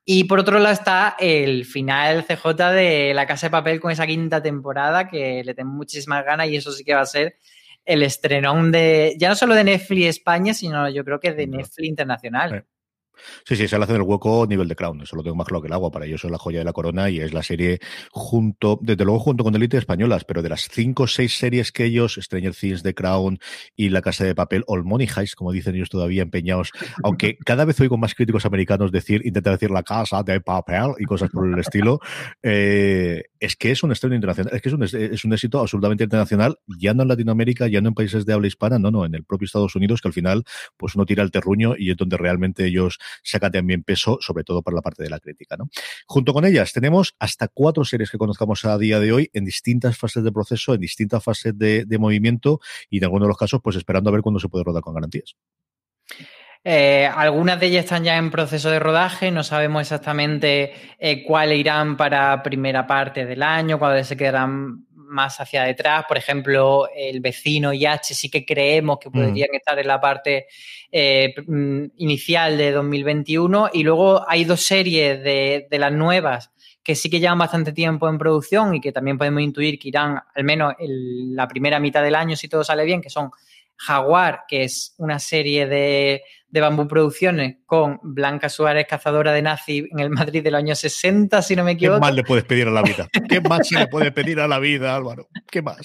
[0.05, 4.05] Y por otro lado está el final CJ de La Casa de Papel con esa
[4.05, 7.37] quinta temporada que le tengo muchísimas ganas y eso sí que va a ser
[7.85, 11.87] el estrenón de, ya no solo de Netflix España, sino yo creo que de Netflix
[11.87, 12.65] Internacional.
[13.45, 15.01] Sí, sí, se le hace el hueco nivel de Crown.
[15.01, 15.91] Eso lo tengo más claro que el agua.
[15.91, 17.79] Para ellos es la joya de la corona y es la serie
[18.11, 21.85] junto, desde luego junto con Elite Españolas, pero de las cinco o seis series que
[21.85, 23.39] ellos, Stranger Things, The Crown
[23.75, 26.71] y La Casa de Papel, o Money Heist, como dicen ellos todavía empeñados,
[27.03, 31.05] aunque cada vez oigo más críticos americanos decir, intentar decir La Casa de Papel y
[31.05, 31.99] cosas por el estilo,
[32.41, 36.03] eh, es que es un estreno internacional, es que es un, es un éxito absolutamente
[36.03, 39.15] internacional, ya no en Latinoamérica, ya no en países de habla hispana, no, no, en
[39.15, 40.43] el propio Estados Unidos, que al final,
[40.77, 44.61] pues uno tira el terruño y es donde realmente ellos saca también peso, sobre todo
[44.61, 45.57] para la parte de la crítica.
[45.57, 45.69] ¿no?
[46.05, 49.97] Junto con ellas tenemos hasta cuatro series que conozcamos a día de hoy en distintas
[49.97, 53.75] fases de proceso, en distintas fases de, movimiento y en algunos de los casos, pues
[53.75, 55.35] esperando a ver cuándo se puede rodar con garantías.
[56.65, 61.59] Eh, algunas de ellas están ya en proceso de rodaje, no sabemos exactamente eh, cuáles
[61.59, 66.05] irán para primera parte del año, cuáles se quedarán más hacia detrás.
[66.07, 69.11] Por ejemplo, el vecino y H sí que creemos que mm.
[69.11, 70.47] podrían estar en la parte
[70.91, 73.69] eh, mm, inicial de 2021.
[73.73, 76.51] Y luego hay dos series de, de, las nuevas
[76.83, 80.19] que sí que llevan bastante tiempo en producción y que también podemos intuir que irán
[80.35, 83.31] al menos en la primera mitad del año si todo sale bien, que son
[83.75, 89.89] Jaguar, que es una serie de, de Bambú Producciones con Blanca Suárez, cazadora de nazi
[89.91, 91.99] en el Madrid del año 60, si no me equivoco.
[91.99, 93.07] ¿Qué más le puedes pedir a la vida?
[93.27, 95.27] ¿Qué más se le puede pedir a la vida, Álvaro?
[95.49, 95.79] ¿Qué más?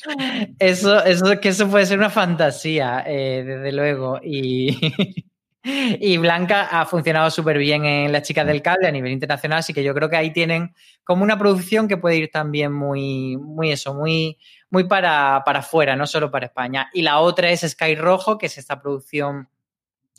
[0.58, 4.20] Eso, eso, que eso puede ser una fantasía, eh, desde luego.
[4.22, 4.76] Y,
[5.64, 9.72] y Blanca ha funcionado súper bien en Las Chicas del Cable a nivel internacional, así
[9.72, 13.72] que yo creo que ahí tienen como una producción que puede ir también muy, muy
[13.72, 14.36] eso, muy,
[14.68, 16.90] muy para, para afuera, no solo para España.
[16.92, 19.48] Y la otra es Sky Rojo, que es esta producción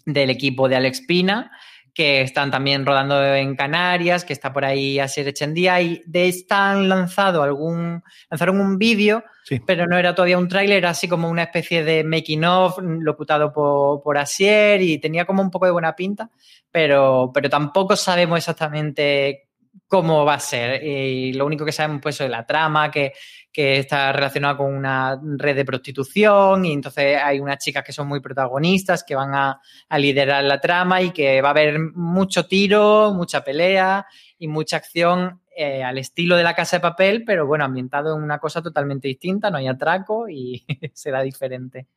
[0.05, 1.51] del equipo de Alex Pina,
[1.93, 6.29] que están también rodando en Canarias, que está por ahí a ser Echendía, y de
[6.29, 9.23] esta han lanzado algún, lanzaron un vídeo,
[9.65, 14.01] pero no era todavía un tráiler, así como una especie de making of locutado por,
[14.01, 16.29] por Asier y tenía como un poco de buena pinta,
[16.71, 19.48] pero, pero tampoco sabemos exactamente
[19.87, 20.83] cómo va a ser.
[20.83, 23.13] Y lo único que sabemos pues es la trama, que,
[23.51, 28.07] que, está relacionada con una red de prostitución y entonces hay unas chicas que son
[28.07, 29.59] muy protagonistas, que van a,
[29.97, 34.05] liderar la trama y que va a haber mucho tiro, mucha pelea
[34.37, 38.23] y mucha acción eh, al estilo de la casa de papel, pero bueno, ambientado en
[38.23, 41.87] una cosa totalmente distinta, no hay atraco y será diferente.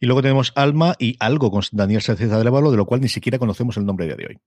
[0.00, 3.38] Y luego tenemos Alma y algo con Daniel Sánchez Arevalo, de lo cual ni siquiera
[3.38, 4.38] conocemos el nombre de hoy.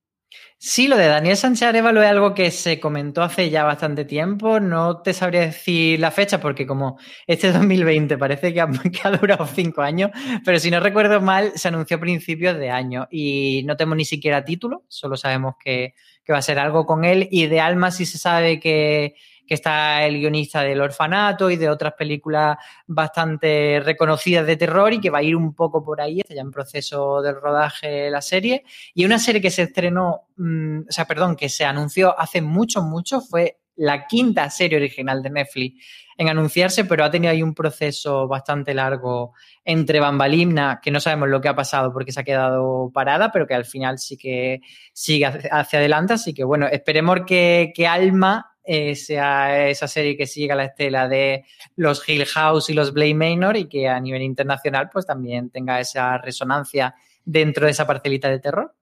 [0.58, 4.60] Sí, lo de Daniel Sánchez Arevalo es algo que se comentó hace ya bastante tiempo.
[4.60, 9.82] No te sabría decir la fecha porque como este 2020 parece que ha, durado cinco
[9.82, 10.12] años,
[10.44, 14.06] pero si no recuerdo mal, se anunció a principios de año y no tenemos ni
[14.06, 17.92] siquiera título, solo sabemos que, que va a ser algo con él y de Alma
[17.92, 23.82] sí se sabe que que está el guionista del orfanato y de otras películas bastante
[23.84, 26.52] reconocidas de terror y que va a ir un poco por ahí, está ya en
[26.52, 28.64] proceso del rodaje la serie.
[28.94, 32.82] Y una serie que se estrenó, mm, o sea, perdón, que se anunció hace mucho,
[32.82, 35.86] mucho, fue la quinta serie original de Netflix
[36.18, 39.34] en anunciarse, pero ha tenido ahí un proceso bastante largo
[39.66, 43.46] entre Bambalimna, que no sabemos lo que ha pasado porque se ha quedado parada, pero
[43.46, 44.62] que al final sí que
[44.94, 46.14] sigue hacia adelante.
[46.14, 48.55] Así que bueno, esperemos que, que Alma
[48.96, 53.58] sea esa serie que siga la estela de los Hill House y los Blade Manor
[53.58, 58.40] y que a nivel internacional pues también tenga esa resonancia dentro de esa parcelita de
[58.40, 58.74] terror.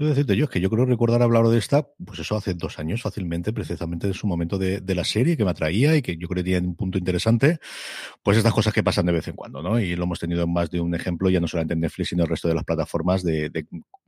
[0.00, 3.02] Decirte yo, es que yo creo recordar hablar de esta, pues eso hace dos años
[3.02, 6.42] fácilmente, precisamente en su momento de, la serie que me atraía y que yo creo
[6.42, 7.58] que tiene un punto interesante,
[8.22, 9.78] pues estas cosas que pasan de vez en cuando, ¿no?
[9.78, 12.22] Y lo hemos tenido en más de un ejemplo, ya no solamente en Netflix, sino
[12.22, 13.50] en el resto de las plataformas de,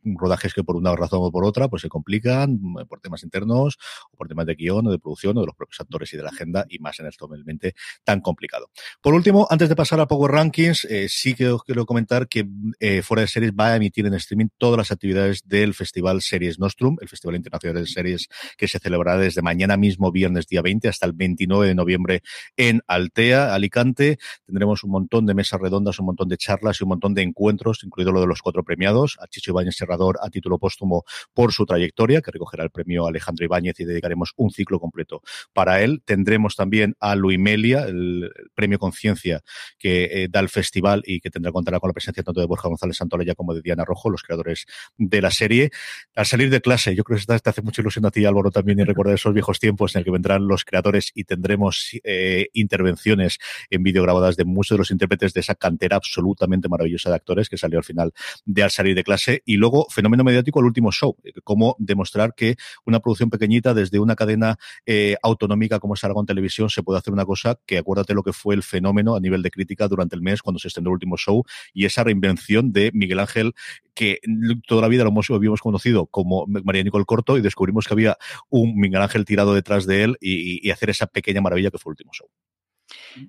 [0.03, 3.79] rodajes que por una razón o por otra, pues se complican mm, por temas internos,
[4.11, 6.23] o por temas de guion o de producción o de los propios actores y de
[6.23, 8.71] la agenda, y más en esto totalmente tan complicado.
[9.03, 12.49] Por último, antes de pasar a Power Rankings, eh, sí que os quiero comentar que
[12.81, 16.59] eh, Fuera de Series va a emitir en streaming todas las actividades del Festival Series
[16.59, 20.89] Nostrum, el Festival Internacional de Series que se celebrará desde mañana mismo, viernes día 20,
[20.89, 22.23] hasta el 29 de noviembre
[22.57, 24.19] en Altea, Alicante.
[24.47, 27.83] Tendremos un montón de mesas redondas, un montón de charlas y un montón de encuentros,
[27.83, 31.67] incluido lo de los cuatro premiados, a Chicho Ibáñez Serrador a título póstumo por su
[31.67, 35.21] trayectoria, que recogerá el premio Alejandro Ibáñez y dedicaremos un ciclo completo
[35.53, 36.01] para él.
[36.05, 39.43] Tendremos también a Luimelia, el, premio Conciencia
[39.79, 42.69] que eh, da el festival y que tendrá contará con la presencia tanto de Borja
[42.69, 44.65] González Santolaya como de Diana Rojo, los creadores
[44.97, 45.72] de la serie serie.
[46.15, 48.81] Al salir de clase, yo creo que te hace mucha ilusión a ti, Álvaro, también,
[48.81, 53.39] y recordar esos viejos tiempos en el que vendrán los creadores y tendremos eh, intervenciones
[53.71, 57.49] en vídeo grabadas de muchos de los intérpretes de esa cantera absolutamente maravillosa de actores
[57.49, 58.13] que salió al final
[58.45, 59.43] de al salir de clase.
[59.47, 61.17] Y luego, fenómeno mediático, el último show.
[61.45, 66.83] Cómo demostrar que una producción pequeñita desde una cadena eh, autonómica como Aragón Televisión se
[66.83, 69.89] puede hacer una cosa que acuérdate lo que fue el fenómeno a nivel de crítica
[69.89, 73.55] durante el mes cuando se estrenó el último show y esa reinvención de Miguel Ángel
[73.95, 74.21] que
[74.67, 78.17] toda la vida lo hemos, habíamos conocido como María Nicole Corto y descubrimos que había
[78.51, 81.93] un Miguel Ángel tirado detrás de él y, hacer esa pequeña maravilla que fue el
[81.93, 82.27] último show.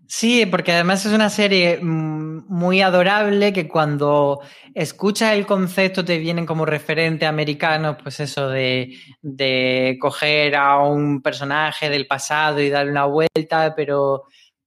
[0.07, 4.39] Sí, porque además es una serie mm, muy adorable que cuando
[4.73, 11.21] escuchas el concepto te vienen como referente americano, pues eso de, de coger a un
[11.21, 14.23] personaje del pasado y darle una vuelta, pero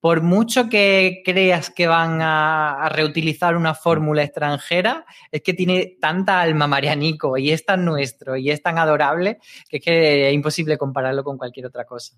[0.07, 6.41] por mucho que creas que van a, reutilizar una fórmula extranjera, es que tiene tanta
[6.41, 10.79] alma Marianico y es tan nuestro y es tan adorable que es que es imposible
[10.79, 12.17] compararlo con cualquier otra cosa.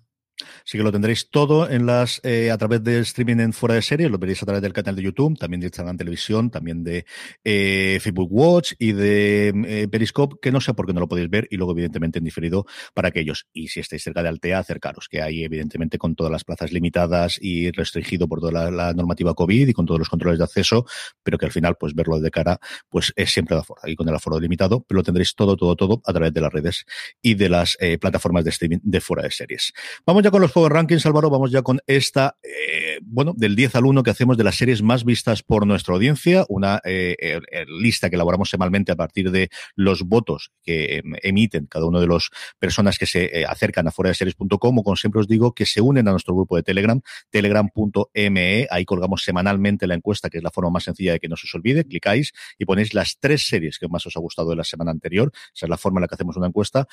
[0.65, 3.81] Así que lo tendréis todo en las eh, a través de streaming en fuera de
[3.81, 7.05] serie, lo veréis a través del canal de YouTube, también de Instagram Televisión, también de
[7.43, 11.29] eh, Facebook Watch y de eh, Periscope, que no sé por qué no lo podéis
[11.29, 13.47] ver, y luego evidentemente en diferido para aquellos.
[13.53, 17.37] Y si estáis cerca de Altea, acercaros, que hay evidentemente con todas las plazas limitadas
[17.41, 20.85] y restringido por toda la, normativa COVID y con todos los controles de acceso,
[21.23, 24.09] pero que al final, pues verlo de cara, pues es siempre de aforo, ahí con
[24.09, 26.85] el aforo limitado, pero lo tendréis todo, todo, todo a través de las redes
[27.21, 29.73] y de las plataformas de streaming de fuera de series.
[30.05, 33.75] Vamos ya con los Power Rankings, Álvaro, vamos ya con esta, eh, bueno, del 10
[33.75, 37.65] al 1 que hacemos de las series más vistas por nuestra audiencia, una eh, eh,
[37.67, 42.29] lista que elaboramos semanalmente a partir de los votos que emiten cada uno de las
[42.59, 45.81] personas que se acercan a fuera de series.com o como siempre os digo, que se
[45.81, 50.51] unen a nuestro grupo de Telegram, telegram.me, ahí colgamos semanalmente la encuesta, que es la
[50.51, 53.79] forma más sencilla de que no se os olvide, clicáis y ponéis las tres series
[53.79, 56.07] que más os ha gustado de la semana anterior, esa es la forma en la
[56.07, 56.87] que hacemos una encuesta.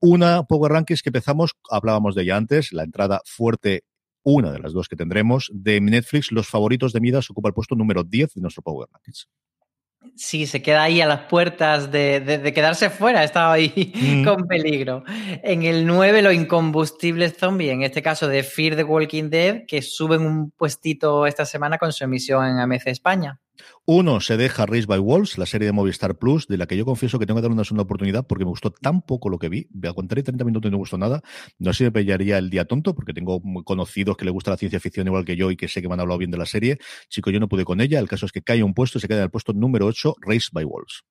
[0.00, 3.84] una Power Rankings que empezamos, hablábamos de ella antes, la entrada fuerte
[4.26, 7.76] una de las dos que tendremos de Netflix, Los favoritos de Midas ocupa el puesto
[7.76, 9.28] número 10 de nuestro Power Rankings.
[10.16, 14.24] Sí, se queda ahí a las puertas de, quedarse fuera, estaba ahí mm.
[14.24, 15.04] con peligro.
[15.44, 19.80] En el 9, los incombustibles zombies, en este caso de Fear the Walking Dead, que
[19.80, 23.40] suben un puestito esta semana con su emisión en AMC España.
[23.84, 26.84] Uno se deja Race by Wolves, la serie de Movistar Plus, de la que yo
[26.84, 29.48] confieso que tengo que dar una segunda oportunidad porque me gustó tan poco lo que
[29.48, 29.68] vi.
[29.72, 31.22] Me aguantaré 30 minutos y no me gustó nada.
[31.58, 34.56] No sé si me pillaría el día tonto porque tengo conocidos que le gusta la
[34.56, 36.46] ciencia ficción igual que yo y que sé que me han hablado bien de la
[36.46, 36.78] serie.
[37.08, 37.98] Chico, yo no pude con ella.
[37.98, 40.14] El caso es que cae un puesto y se queda en el puesto número 8,
[40.20, 41.04] Race by Wolves.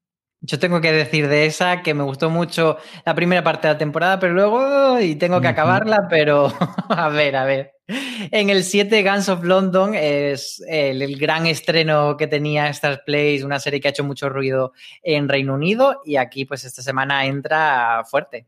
[0.45, 3.77] Yo tengo que decir de esa que me gustó mucho la primera parte de la
[3.77, 6.53] temporada, pero luego y tengo que acabarla, pero
[6.89, 7.71] a ver, a ver.
[7.87, 13.59] En el 7 Guns of London es el, gran estreno que tenía Star Place, una
[13.59, 18.03] serie que ha hecho mucho ruido en Reino Unido y aquí pues esta semana entra
[18.05, 18.47] fuerte.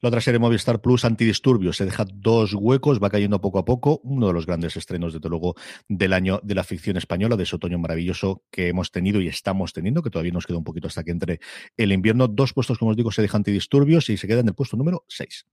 [0.00, 4.00] La otra serie Movistar Plus, Antidisturbios, se deja dos huecos, va cayendo poco a poco.
[4.04, 5.54] Uno de los grandes estrenos, desde luego,
[5.88, 9.72] del año de la ficción española, de ese otoño maravilloso que hemos tenido y estamos
[9.72, 11.40] teniendo, que todavía nos queda un poquito hasta que entre
[11.76, 12.28] el invierno.
[12.28, 15.04] Dos puestos, como os digo, se deja Antidisturbios y se queda en el puesto número
[15.08, 15.46] 6.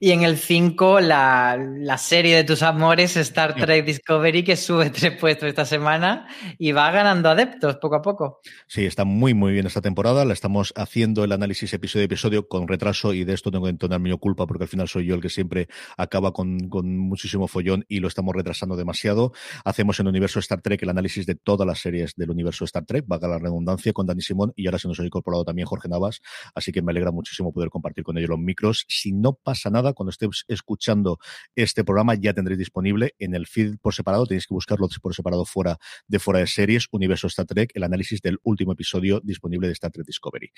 [0.00, 5.18] Y en el 5, la, serie de tus amores, Star Trek Discovery, que sube tres
[5.18, 6.28] puestos esta semana
[6.58, 8.40] y va ganando adeptos poco a poco.
[8.66, 10.24] Sí, está muy, muy bien esta temporada.
[10.24, 13.70] La estamos haciendo el análisis episodio a episodio con retraso y de esto tengo que
[13.70, 17.48] entonar mi culpa porque al final soy yo el que siempre acaba con, con muchísimo
[17.48, 19.32] follón y lo estamos retrasando demasiado.
[19.64, 22.84] Hacemos en el universo Star Trek el análisis de todas las series del universo Star
[22.84, 25.88] Trek, valga la redundancia, con Dani Simón y ahora se nos ha incorporado también Jorge
[25.88, 26.20] Navas,
[26.54, 28.84] así que me alegra muchísimo poder compartir con ellos los micros.
[28.88, 31.18] Si no pasa nada, cuando estéis escuchando
[31.54, 35.44] este programa ya tendréis disponible en el feed por separado, tenéis que buscarlo por separado
[35.44, 39.72] fuera de fuera de series, Universo Star Trek, el análisis del último episodio disponible de
[39.74, 40.50] Star Trek Discovery.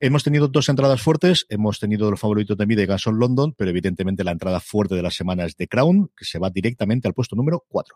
[0.00, 3.70] Hemos tenido dos entradas fuertes, hemos tenido los favoritos de mí de Guns London, pero
[3.70, 7.14] evidentemente la entrada fuerte de la semana es The Crown, que se va directamente al
[7.14, 7.94] puesto número 4.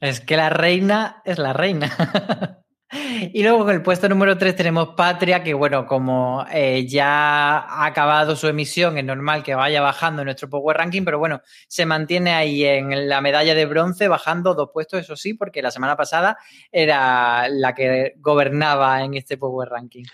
[0.00, 2.62] Es que la reina es la reina.
[2.92, 7.84] Y luego en el puesto número 3 tenemos Patria, que bueno, como eh, ya ha
[7.84, 12.32] acabado su emisión, es normal que vaya bajando nuestro Power Ranking, pero bueno, se mantiene
[12.34, 16.38] ahí en la medalla de bronce, bajando dos puestos, eso sí, porque la semana pasada
[16.70, 20.04] era la que gobernaba en este Power Ranking.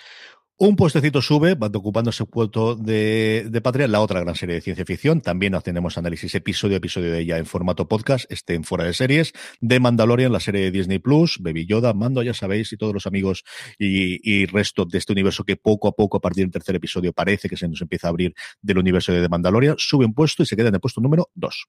[0.64, 4.85] Un puestecito sube, va ocupando ese puesto de, Patria, la otra gran serie de ciencia
[4.85, 5.20] ficción.
[5.20, 8.94] También tenemos análisis episodio a episodio de ella en formato podcast, este en fuera de
[8.94, 9.33] series.
[9.61, 13.09] De Mandalorian, la serie de Disney Plus, Baby Yoda, Mando, ya sabéis, y todos los
[13.09, 13.42] amigos
[13.77, 17.12] y, y, resto de este universo que poco a poco, a partir del tercer episodio,
[17.12, 20.44] parece que se nos empieza a abrir del universo de The Mandalorian, sube un puesto
[20.44, 21.66] y se queda en el puesto número 2.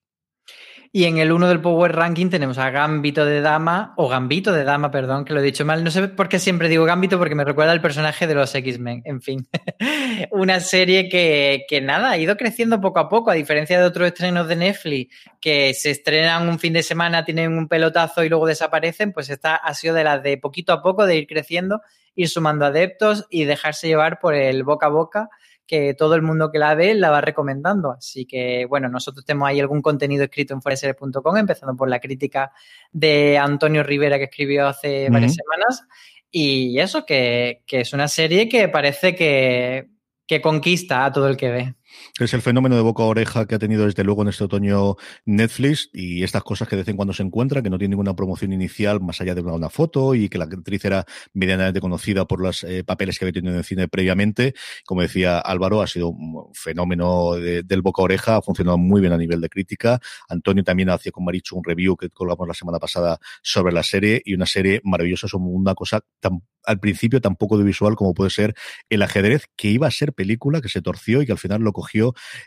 [0.96, 4.62] Y en el 1 del Power Ranking tenemos a Gambito de Dama, o Gambito de
[4.62, 5.82] Dama, perdón, que lo he dicho mal.
[5.82, 9.02] No sé por qué siempre digo Gambito, porque me recuerda al personaje de los X-Men.
[9.04, 9.48] En fin,
[10.30, 14.06] una serie que, que, nada, ha ido creciendo poco a poco, a diferencia de otros
[14.06, 18.46] estrenos de Netflix, que se estrenan un fin de semana, tienen un pelotazo y luego
[18.46, 21.82] desaparecen, pues esta ha sido de las de poquito a poco, de ir creciendo,
[22.14, 25.28] ir sumando adeptos y dejarse llevar por el boca a boca
[25.66, 27.92] que todo el mundo que la ve la va recomendando.
[27.92, 32.52] Así que, bueno, nosotros tenemos ahí algún contenido escrito en foreseries.com, empezando por la crítica
[32.92, 35.86] de Antonio Rivera que escribió hace varias semanas.
[36.30, 39.88] Y eso, que, que, es una serie que parece que,
[40.26, 41.74] que conquista a todo el que ve.
[42.18, 44.96] Es el fenómeno de boca a oreja que ha tenido desde luego en este otoño
[45.24, 48.14] Netflix y estas cosas que de vez en cuando se encuentran, que no tiene ninguna
[48.14, 52.40] promoción inicial más allá de una, foto y que la actriz era medianamente conocida por
[52.40, 54.54] los eh, papeles que había tenido en el cine previamente.
[54.84, 59.12] Como decía Álvaro, ha sido un fenómeno del boca a oreja, ha funcionado muy bien
[59.12, 60.00] a nivel de crítica.
[60.28, 64.22] Antonio también hacía con Marichu un review que colgamos la semana pasada sobre la serie
[64.24, 68.14] y una serie maravillosa, es una cosa tan al principio tan poco de visual como
[68.14, 68.54] puede ser
[68.88, 71.72] el ajedrez, que iba a ser película, que se torció y que al final lo
[71.72, 71.83] cogió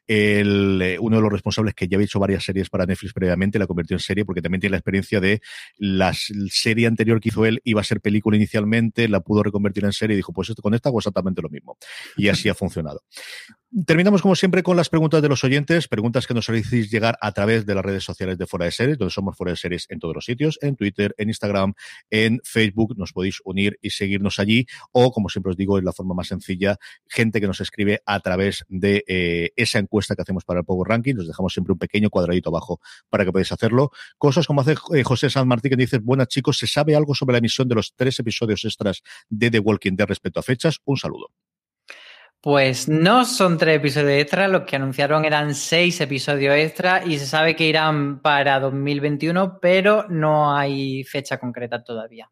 [0.07, 3.59] el, eh, uno de los responsables que ya había hecho varias series para Netflix previamente,
[3.59, 5.41] la convirtió en serie porque también tiene la experiencia de
[5.77, 9.93] la serie anterior que hizo él iba a ser película inicialmente, la pudo reconvertir en
[9.93, 11.77] serie y dijo, pues esto con esta hago exactamente lo mismo.
[12.15, 13.01] Y así ha funcionado.
[13.86, 17.32] Terminamos como siempre con las preguntas de los oyentes, preguntas que nos hacéis llegar a
[17.32, 19.99] través de las redes sociales de Fuera de Series, donde somos Fuera de Series en
[19.99, 21.75] todos los sitios, en Twitter, en Instagram,
[22.09, 25.93] en Facebook, nos podéis unir y seguirnos allí, o como siempre os digo, es la
[25.93, 30.43] forma más sencilla, gente que nos escribe a través de eh, esa encuesta que hacemos
[30.43, 33.91] para el Power Ranking, nos dejamos siempre un pequeño cuadradito abajo para que podáis hacerlo.
[34.17, 37.34] Cosas como hace eh, José San Martín que dice, buenas chicos, ¿se sabe algo sobre
[37.34, 40.80] la emisión de los tres episodios extras de The Walking Dead respecto a fechas?
[40.84, 41.28] Un saludo.
[42.48, 47.26] Pues no son tres episodios extra, lo que anunciaron eran seis episodios extra y se
[47.26, 52.32] sabe que irán para 2021, pero no hay fecha concreta todavía.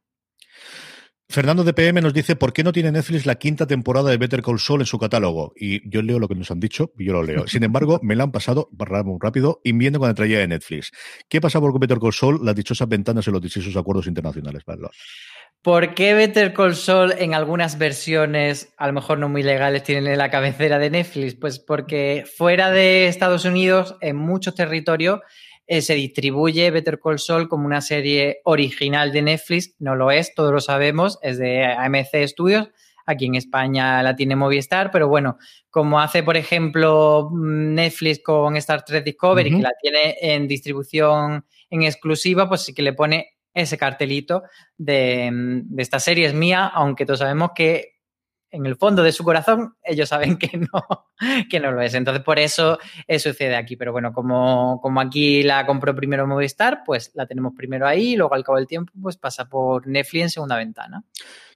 [1.28, 4.42] Fernando de PM nos dice por qué no tiene Netflix la quinta temporada de Better
[4.42, 5.52] Call Saul en su catálogo.
[5.54, 7.46] Y yo leo lo que nos han dicho y yo lo leo.
[7.46, 10.92] Sin embargo, me la han pasado muy rápido y viendo la traía de Netflix.
[11.28, 12.40] ¿Qué pasa por Better Call Saul?
[12.42, 14.64] Las dichosas ventanas en los dichosos acuerdos internacionales.
[14.64, 14.92] Pablo.
[15.66, 20.16] ¿Por qué Better Call Saul en algunas versiones, a lo mejor no muy legales, tienen
[20.16, 21.34] la cabecera de Netflix?
[21.34, 25.22] Pues porque fuera de Estados Unidos, en muchos territorios,
[25.66, 29.74] eh, se distribuye Better Call Saul como una serie original de Netflix.
[29.80, 32.70] No lo es, todos lo sabemos, es de AMC Studios.
[33.08, 35.40] Aquí en España la tiene Movistar, pero bueno,
[35.72, 41.82] como hace, por ejemplo, Netflix con Star Trek Discovery, que la tiene en distribución en
[41.82, 44.44] exclusiva, pues sí que le pone ese cartelito
[44.78, 47.96] de, de esta serie es mía, aunque todos sabemos que
[48.56, 51.08] en el fondo de su corazón ellos saben que no,
[51.50, 51.94] que no lo es.
[51.94, 52.78] Entonces, por eso
[53.20, 53.76] sucede aquí.
[53.76, 58.16] Pero bueno, como, como aquí la compró primero Movistar, pues la tenemos primero ahí y
[58.16, 61.04] luego al cabo del tiempo pues pasa por Netflix en segunda ventana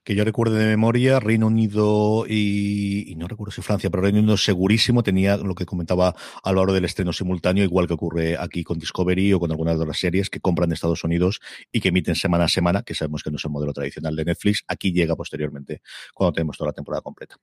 [0.04, 4.36] que yo recuerdo de memoria, Reino Unido y, no recuerdo si Francia, pero Reino Unido
[4.36, 9.34] segurísimo tenía lo que comentaba Álvaro del estreno simultáneo, igual que ocurre aquí con Discovery
[9.34, 11.40] o con algunas de las series que compran de Estados Unidos
[11.70, 14.24] y que emiten semana a semana, que sabemos que no es el modelo tradicional de
[14.24, 15.82] Netflix, aquí llega posteriormente
[16.14, 17.36] cuando tenemos toda la temporada completa.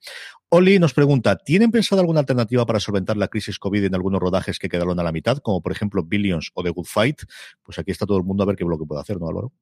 [0.50, 4.58] Oli nos pregunta, ¿tienen pensado alguna alternativa para solventar la crisis COVID en algunos rodajes
[4.58, 7.22] que quedaron a la mitad, como por ejemplo Billions o The Good Fight?
[7.62, 9.54] Pues aquí está todo el mundo a ver qué bloque puede hacer, ¿no, Álvaro?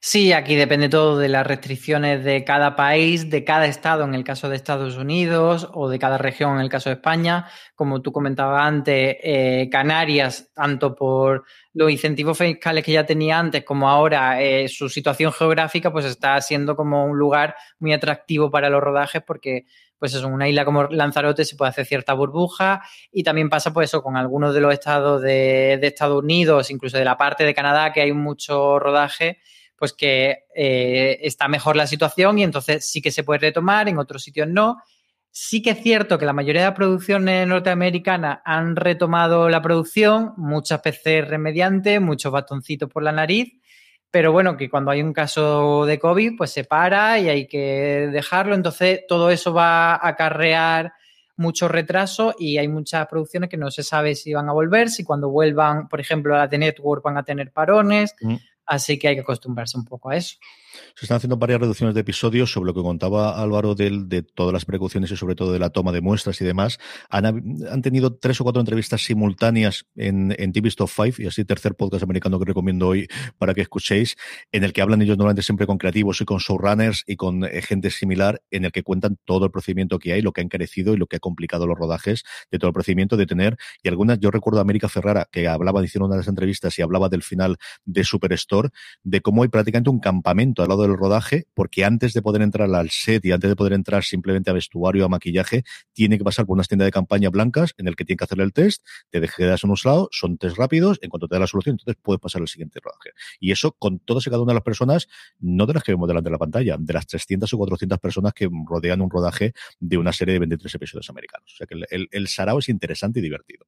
[0.00, 4.22] Sí, aquí depende todo de las restricciones de cada país, de cada estado en el
[4.22, 7.46] caso de Estados Unidos o de cada región en el caso de España.
[7.74, 11.44] Como tú comentabas antes, eh, Canarias, tanto por
[11.74, 16.40] los incentivos fiscales que ya tenía antes como ahora, eh, su situación geográfica, pues está
[16.40, 19.64] siendo como un lugar muy atractivo para los rodajes porque
[19.98, 23.90] pues es una isla como Lanzarote se puede hacer cierta burbuja y también pasa pues
[23.90, 27.54] eso con algunos de los estados de, de Estados Unidos, incluso de la parte de
[27.54, 29.38] Canadá que hay mucho rodaje
[29.78, 33.98] pues que eh, está mejor la situación y entonces sí que se puede retomar, en
[33.98, 34.82] otros sitios no.
[35.30, 40.32] Sí que es cierto que la mayoría de las producciones norteamericanas han retomado la producción,
[40.36, 43.54] muchas PCR mediante, muchos bastoncitos por la nariz,
[44.10, 48.08] pero bueno, que cuando hay un caso de COVID, pues se para y hay que
[48.10, 48.54] dejarlo.
[48.54, 50.92] Entonces, todo eso va a acarrear
[51.36, 55.04] mucho retraso y hay muchas producciones que no se sabe si van a volver, si
[55.04, 58.14] cuando vuelvan, por ejemplo, a la The Network van a tener parones.
[58.20, 58.36] Mm.
[58.66, 60.36] Así que hay que acostumbrarse un poco a eso.
[60.94, 64.64] Se están haciendo varias reducciones de episodios sobre lo que contaba Álvaro de todas las
[64.64, 66.78] precauciones y sobre todo de la toma de muestras y demás.
[67.10, 71.74] Han, tenido tres o cuatro entrevistas simultáneas en, en TV Stop 5 y así tercer
[71.74, 73.08] podcast americano que recomiendo hoy
[73.38, 74.16] para que escuchéis,
[74.52, 77.62] en el que hablan ellos normalmente siempre con creativos y con showrunners y con eh,
[77.62, 80.94] gente similar, en el que cuentan todo el procedimiento que hay, lo que ha encarecido
[80.94, 83.56] y lo que ha complicado los rodajes de todo el procedimiento de tener.
[83.82, 86.82] Y algunas, yo recuerdo a América Ferrara, que hablaba, hicieron una de las entrevistas y
[86.82, 88.70] hablaba del final de Superstore,
[89.02, 92.72] de cómo hay prácticamente un campamento al lado del rodaje, porque antes de poder entrar
[92.72, 96.46] al set y antes de poder entrar simplemente a vestuario, a maquillaje, tiene que pasar
[96.46, 99.20] por una tienda de campaña blancas en el que tiene que hacerle el test, te
[99.20, 102.20] quedas en un lado, son test rápidos, en cuanto te da la solución, entonces puedes
[102.20, 103.10] pasar al siguiente rodaje.
[103.40, 105.08] Y eso con todas y cada una de las personas,
[105.38, 108.32] no de las que vemos delante de la pantalla, de las 300 o 400 personas
[108.34, 111.52] que rodean un rodaje de una serie de 23 episodios americanos.
[111.54, 113.66] O sea que el, el, sarao es interesante y divertido.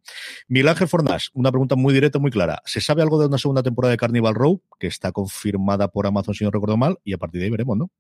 [0.48, 2.62] Miguel Ángel Fornás, una pregunta muy directa, muy clara.
[2.64, 6.34] ¿Se sabe algo de una segunda temporada de Carnival Row, que está confirmada por Amazon,
[6.34, 7.91] si no recuerdo mal, y a partir de ahí veremos, ¿no?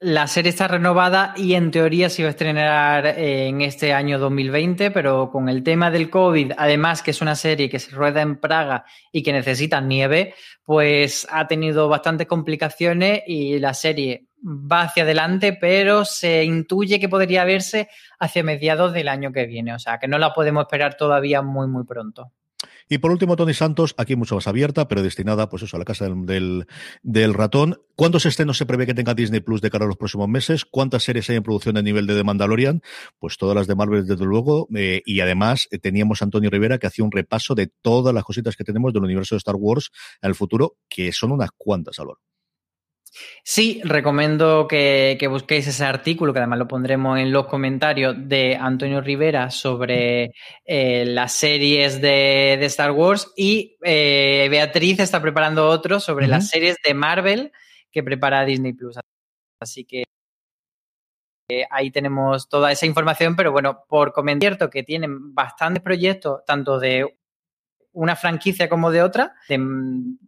[0.00, 4.90] La serie está renovada y en teoría se va a estrenar en este año 2020,
[4.90, 8.40] pero con el tema del COVID, además que es una serie que se rueda en
[8.40, 10.34] Praga y que necesita nieve,
[10.64, 17.08] pues ha tenido bastantes complicaciones y la serie va hacia adelante, pero se intuye que
[17.08, 17.88] podría verse
[18.18, 21.68] hacia mediados del año que viene, o sea que no la podemos esperar todavía muy,
[21.68, 22.32] muy pronto.
[22.88, 25.84] Y por último, Tony Santos, aquí mucho más abierta, pero destinada, pues eso, a la
[25.84, 26.66] casa del,
[27.02, 27.80] del, ratón.
[27.94, 30.64] ¿Cuántos estrenos se prevé que tenga Disney Plus de cara a los próximos meses?
[30.64, 32.82] ¿Cuántas series hay en producción a nivel de The Mandalorian?
[33.18, 34.68] Pues todas las de Marvel, desde luego.
[34.74, 38.24] Eh, y además eh, teníamos a Antonio Rivera que hacía un repaso de todas las
[38.24, 41.98] cositas que tenemos del universo de Star Wars en el futuro, que son unas cuantas,
[41.98, 42.20] Álvaro.
[43.44, 49.00] Sí, recomiendo que, busquéis ese artículo, que además lo pondremos en los comentarios, de Antonio
[49.00, 50.32] Rivera sobre
[50.64, 56.76] eh, las series de, Star Wars y eh, Beatriz está preparando otro sobre las series
[56.84, 57.52] de Marvel
[57.90, 58.98] que prepara Disney Plus.
[59.60, 60.04] Así que
[61.48, 66.78] eh, ahí tenemos toda esa información, pero bueno, por comentar que tienen bastantes proyectos, tanto
[66.78, 67.18] de
[67.92, 69.34] una franquicia como de otra.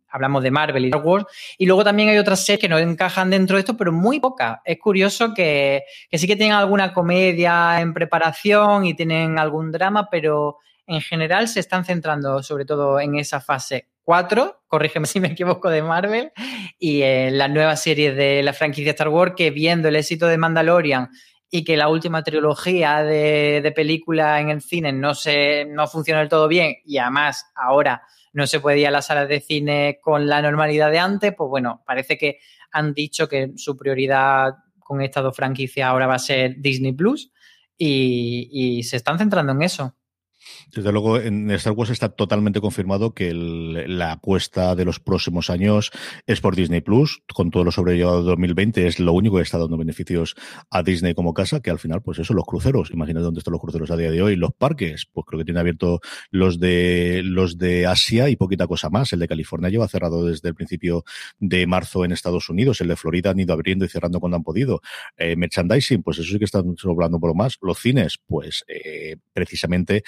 [0.09, 1.27] hablamos de Marvel y Star Wars.
[1.59, 4.59] Y luego también hay otras series que no encajan dentro de esto, pero muy pocas.
[4.65, 10.59] Es curioso que, sí que tienen alguna comedia en preparación y tienen algún drama, pero
[10.87, 15.71] en general se están centrando sobre todo en esa fase 4, corrígeme si me equivoco,
[15.71, 16.31] de Marvel,
[16.79, 20.37] y en la nueva serie de la franquicia Star Wars, que viendo el éxito de
[20.37, 21.09] Mandalorian
[21.57, 26.19] y que la última trilogía de, de película en el cine no, se, no funciona
[26.19, 28.03] del todo bien y además ahora
[28.33, 31.49] no se puede ir a las salas de cine con la normalidad de antes, pues
[31.49, 32.41] bueno, parece que
[32.73, 37.31] han dicho que su prioridad con estas dos franquicias ahora va a ser Disney Plus
[37.79, 39.95] y, y se están centrando en eso.
[40.73, 45.91] Desde luego, en Star Wars está totalmente confirmado que la apuesta de los próximos años
[46.27, 49.59] es por Disney Plus, con todo lo sobrellevado de 2020, es lo único que está
[49.59, 50.35] dando beneficios
[50.71, 52.91] a Disney como casa, que al final, pues eso, los cruceros.
[52.91, 54.37] Imagínate dónde están los cruceros a día de hoy.
[54.37, 56.01] Los parques, pues creo que tiene abierto
[56.31, 59.13] los de los de Asia y poquita cosa más.
[59.13, 61.05] El de California lleva cerrado desde el principio
[61.39, 62.81] de marzo en Estados Unidos.
[62.81, 64.81] El de Florida han ido abriendo y cerrando cuando han podido.
[65.17, 67.59] Eh, merchandising, pues eso sí que están sobrando por lo más.
[67.61, 70.03] Los cines, pues eh, precisamente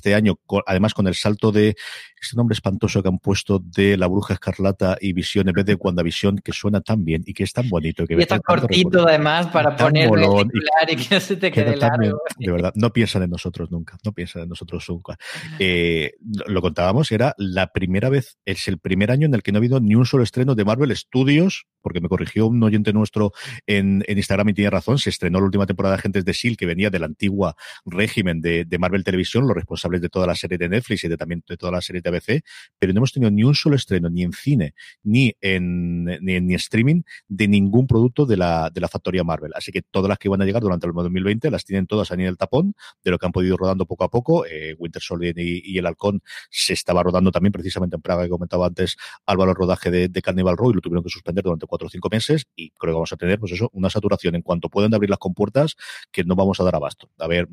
[0.00, 1.76] este año, además con el salto de
[2.20, 5.76] este nombre espantoso que han puesto de La Bruja Escarlata y Visión en vez de
[6.02, 8.06] Visión que suena tan bien y que es tan bonito.
[8.06, 12.20] Que y está cortito además para poner y, que no se te quede largo.
[12.38, 15.18] de verdad, no piensan en nosotros nunca, no piensan en nosotros nunca.
[15.58, 16.12] Eh,
[16.46, 19.60] lo contábamos, era la primera vez, es el primer año en el que no ha
[19.60, 23.32] habido ni un solo estreno de Marvel Studios, porque me corrigió un oyente nuestro
[23.66, 26.56] en, Instagram y tiene razón, se estrenó la última temporada de Agentes de S.H.I.E.L.D.
[26.56, 30.58] que venía del antiguo régimen de, de Marvel Televisión, los responsables de toda la serie
[30.58, 32.44] de Netflix y de, también de toda la serie de ABC,
[32.78, 36.50] pero no hemos tenido ni un solo estreno, ni en cine, ni en, ni en
[36.52, 39.52] streaming, de ningún producto de la, de la factoría Marvel.
[39.54, 42.16] Así que todas las que van a llegar durante el 2020 las tienen todas a
[42.16, 44.44] nivel tapón, de lo que han podido rodando poco a poco.
[44.46, 48.66] Eh, Winter Soldier y, El Halcón se estaba rodando también precisamente en Praga, que comentaba
[48.66, 51.86] antes Álvaro, el rodaje de, de Carnival Row, y lo tuvieron que suspender durante cuatro
[51.86, 54.68] o cinco meses, y creo que vamos a tener, pues eso, una saturación en cuanto
[54.68, 55.76] pueden abrir las compuertas
[56.10, 57.10] que no vamos a dar abasto.
[57.18, 57.48] A ver,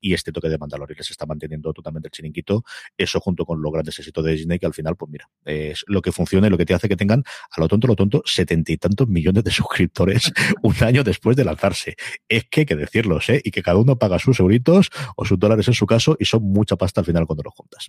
[0.00, 2.64] y, este toque de Mandalorian se está manteniendo totalmente el chiringuito,
[2.96, 6.00] eso junto con los grandes éxitos de Disney, que al final, pues mira, es lo
[6.00, 8.72] que funciona y lo que te hace que tengan, a lo tonto, lo tonto, setenta
[8.72, 11.96] y tantos millones de suscriptores un año después de lanzarse.
[12.28, 13.40] Es que hay que decirlos, ¿eh?
[13.44, 16.42] Y que cada uno paga sus euritos o sus dólares en su caso y son
[16.42, 17.86] mucha pasta al final cuando lo juntas.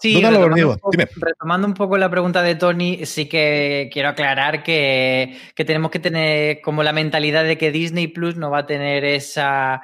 [0.00, 4.62] Sí, retomando un, poco, retomando un, poco, la pregunta de Tony, sí que quiero aclarar
[4.62, 8.66] que, que tenemos que tener como la mentalidad de que Disney Plus no va a
[8.66, 9.82] tener esa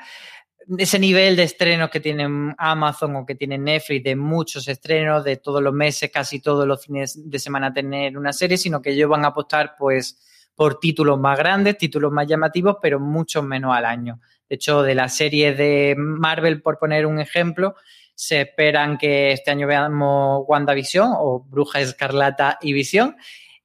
[0.78, 5.36] ese nivel de estrenos que tienen Amazon o que tiene Netflix, de muchos estrenos, de
[5.36, 9.08] todos los meses, casi todos los fines de semana tener una serie, sino que ellos
[9.08, 10.18] van a apostar pues
[10.54, 14.20] por títulos más grandes, títulos más llamativos, pero mucho menos al año.
[14.48, 17.74] De hecho, de la serie de Marvel, por poner un ejemplo,
[18.14, 23.16] se esperan que este año veamos WandaVision o Bruja Escarlata y Visión.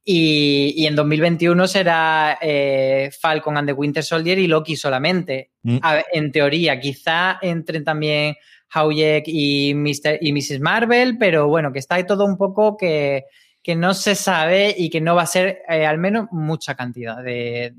[0.04, 5.52] Y, en 2021 será eh, Falcon and the Winter Soldier y Loki solamente.
[5.62, 5.78] Mm.
[6.14, 8.36] en teoría, quizá entren también
[8.74, 10.62] Howjack y, Mr., y Mrs.
[10.62, 13.26] Marvel, pero bueno, que está ahí todo un poco que,
[13.62, 17.22] que no se sabe y que no va a ser eh, al menos mucha cantidad
[17.22, 17.74] de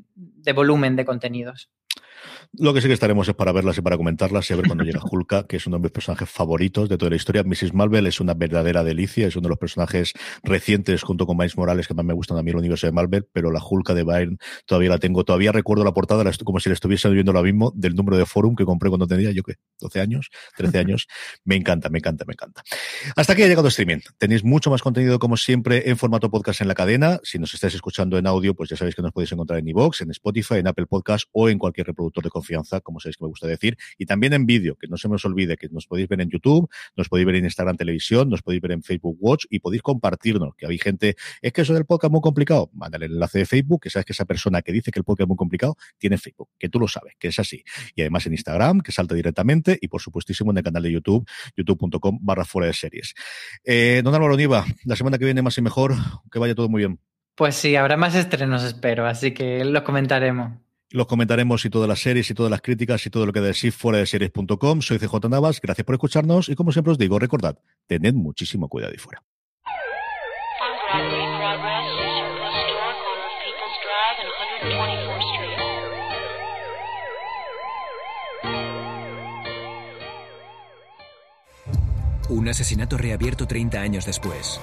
[0.54, 1.70] volumen de contenidos.
[2.58, 4.82] Lo que sí que estaremos es para verlas y para comentarlas y a ver cuando
[4.82, 7.44] llega Hulka, que es uno de mis personajes favoritos de toda la historia.
[7.44, 7.74] Mrs.
[7.74, 11.86] Marvel es una verdadera delicia, es uno de los personajes recientes junto con Miles Morales
[11.86, 14.36] que más me gustan a mí el universo de Marvel, pero la Hulka de Byrne
[14.66, 15.22] todavía la tengo.
[15.22, 18.56] Todavía recuerdo la portada como si la estuviese viendo lo mismo del número de Forum
[18.56, 21.06] que compré cuando tenía yo que 12 años, 13 años.
[21.44, 22.62] Me encanta, me encanta, me encanta.
[23.14, 23.98] Hasta aquí ha llegado streaming.
[24.18, 27.20] Tenéis mucho más contenido como siempre en formato podcast en la cadena.
[27.22, 30.00] Si nos estáis escuchando en audio, pues ya sabéis que nos podéis encontrar en iVoox,
[30.00, 33.46] en Spotify, en Apple Podcast o en cualquier reproductor de confianza, como sabéis me gusta
[33.46, 36.30] decir, y también en vídeo, que no se nos olvide que nos podéis ver en
[36.30, 39.82] YouTube, nos podéis ver en Instagram Televisión, nos podéis ver en Facebook Watch y podéis
[39.82, 43.40] compartirnos, que hay gente, es que eso del podcast es muy complicado, mándale el enlace
[43.40, 45.76] de Facebook, que sabes que esa persona que dice que el podcast es muy complicado,
[45.98, 47.62] tiene Facebook, que tú lo sabes, que es así.
[47.94, 51.28] Y además en Instagram, que salta directamente, y por supuestísimo en el canal de YouTube,
[51.56, 53.14] youtube.com barra fuera de series.
[53.64, 55.94] Eh, don Álvaro Niva, la semana que viene más y mejor,
[56.30, 56.98] que vaya todo muy bien.
[57.34, 60.52] Pues sí, habrá más estrenos, espero, así que lo comentaremos.
[60.92, 63.72] Los comentaremos y todas las series y todas las críticas y todo lo que decís
[63.72, 64.82] fuera de series.com.
[64.82, 68.92] Soy CJ Navas, gracias por escucharnos y como siempre os digo, recordad, tened muchísimo cuidado
[68.92, 69.22] y fuera.
[82.28, 84.60] Un asesinato reabierto 30 años después.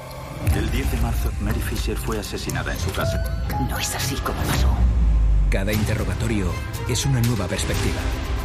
[0.55, 3.47] El 10 de marzo, Mary Fisher fue asesinada en su casa.
[3.69, 4.96] No es así como pasó.
[5.49, 6.51] Cada interrogatorio
[6.89, 8.01] es una nueva perspectiva.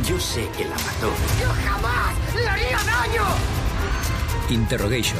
[0.08, 1.12] Yo sé que la mató.
[1.40, 3.24] ¡Yo jamás le haría daño!
[4.48, 5.18] Interrogation,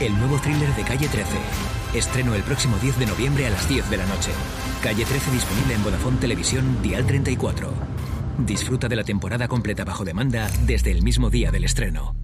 [0.00, 1.30] el nuevo thriller de Calle 13.
[1.94, 4.32] Estreno el próximo 10 de noviembre a las 10 de la noche.
[4.82, 7.72] Calle 13 disponible en Vodafone Televisión Dial 34.
[8.38, 12.16] Disfruta de la temporada completa bajo demanda desde el mismo día del estreno.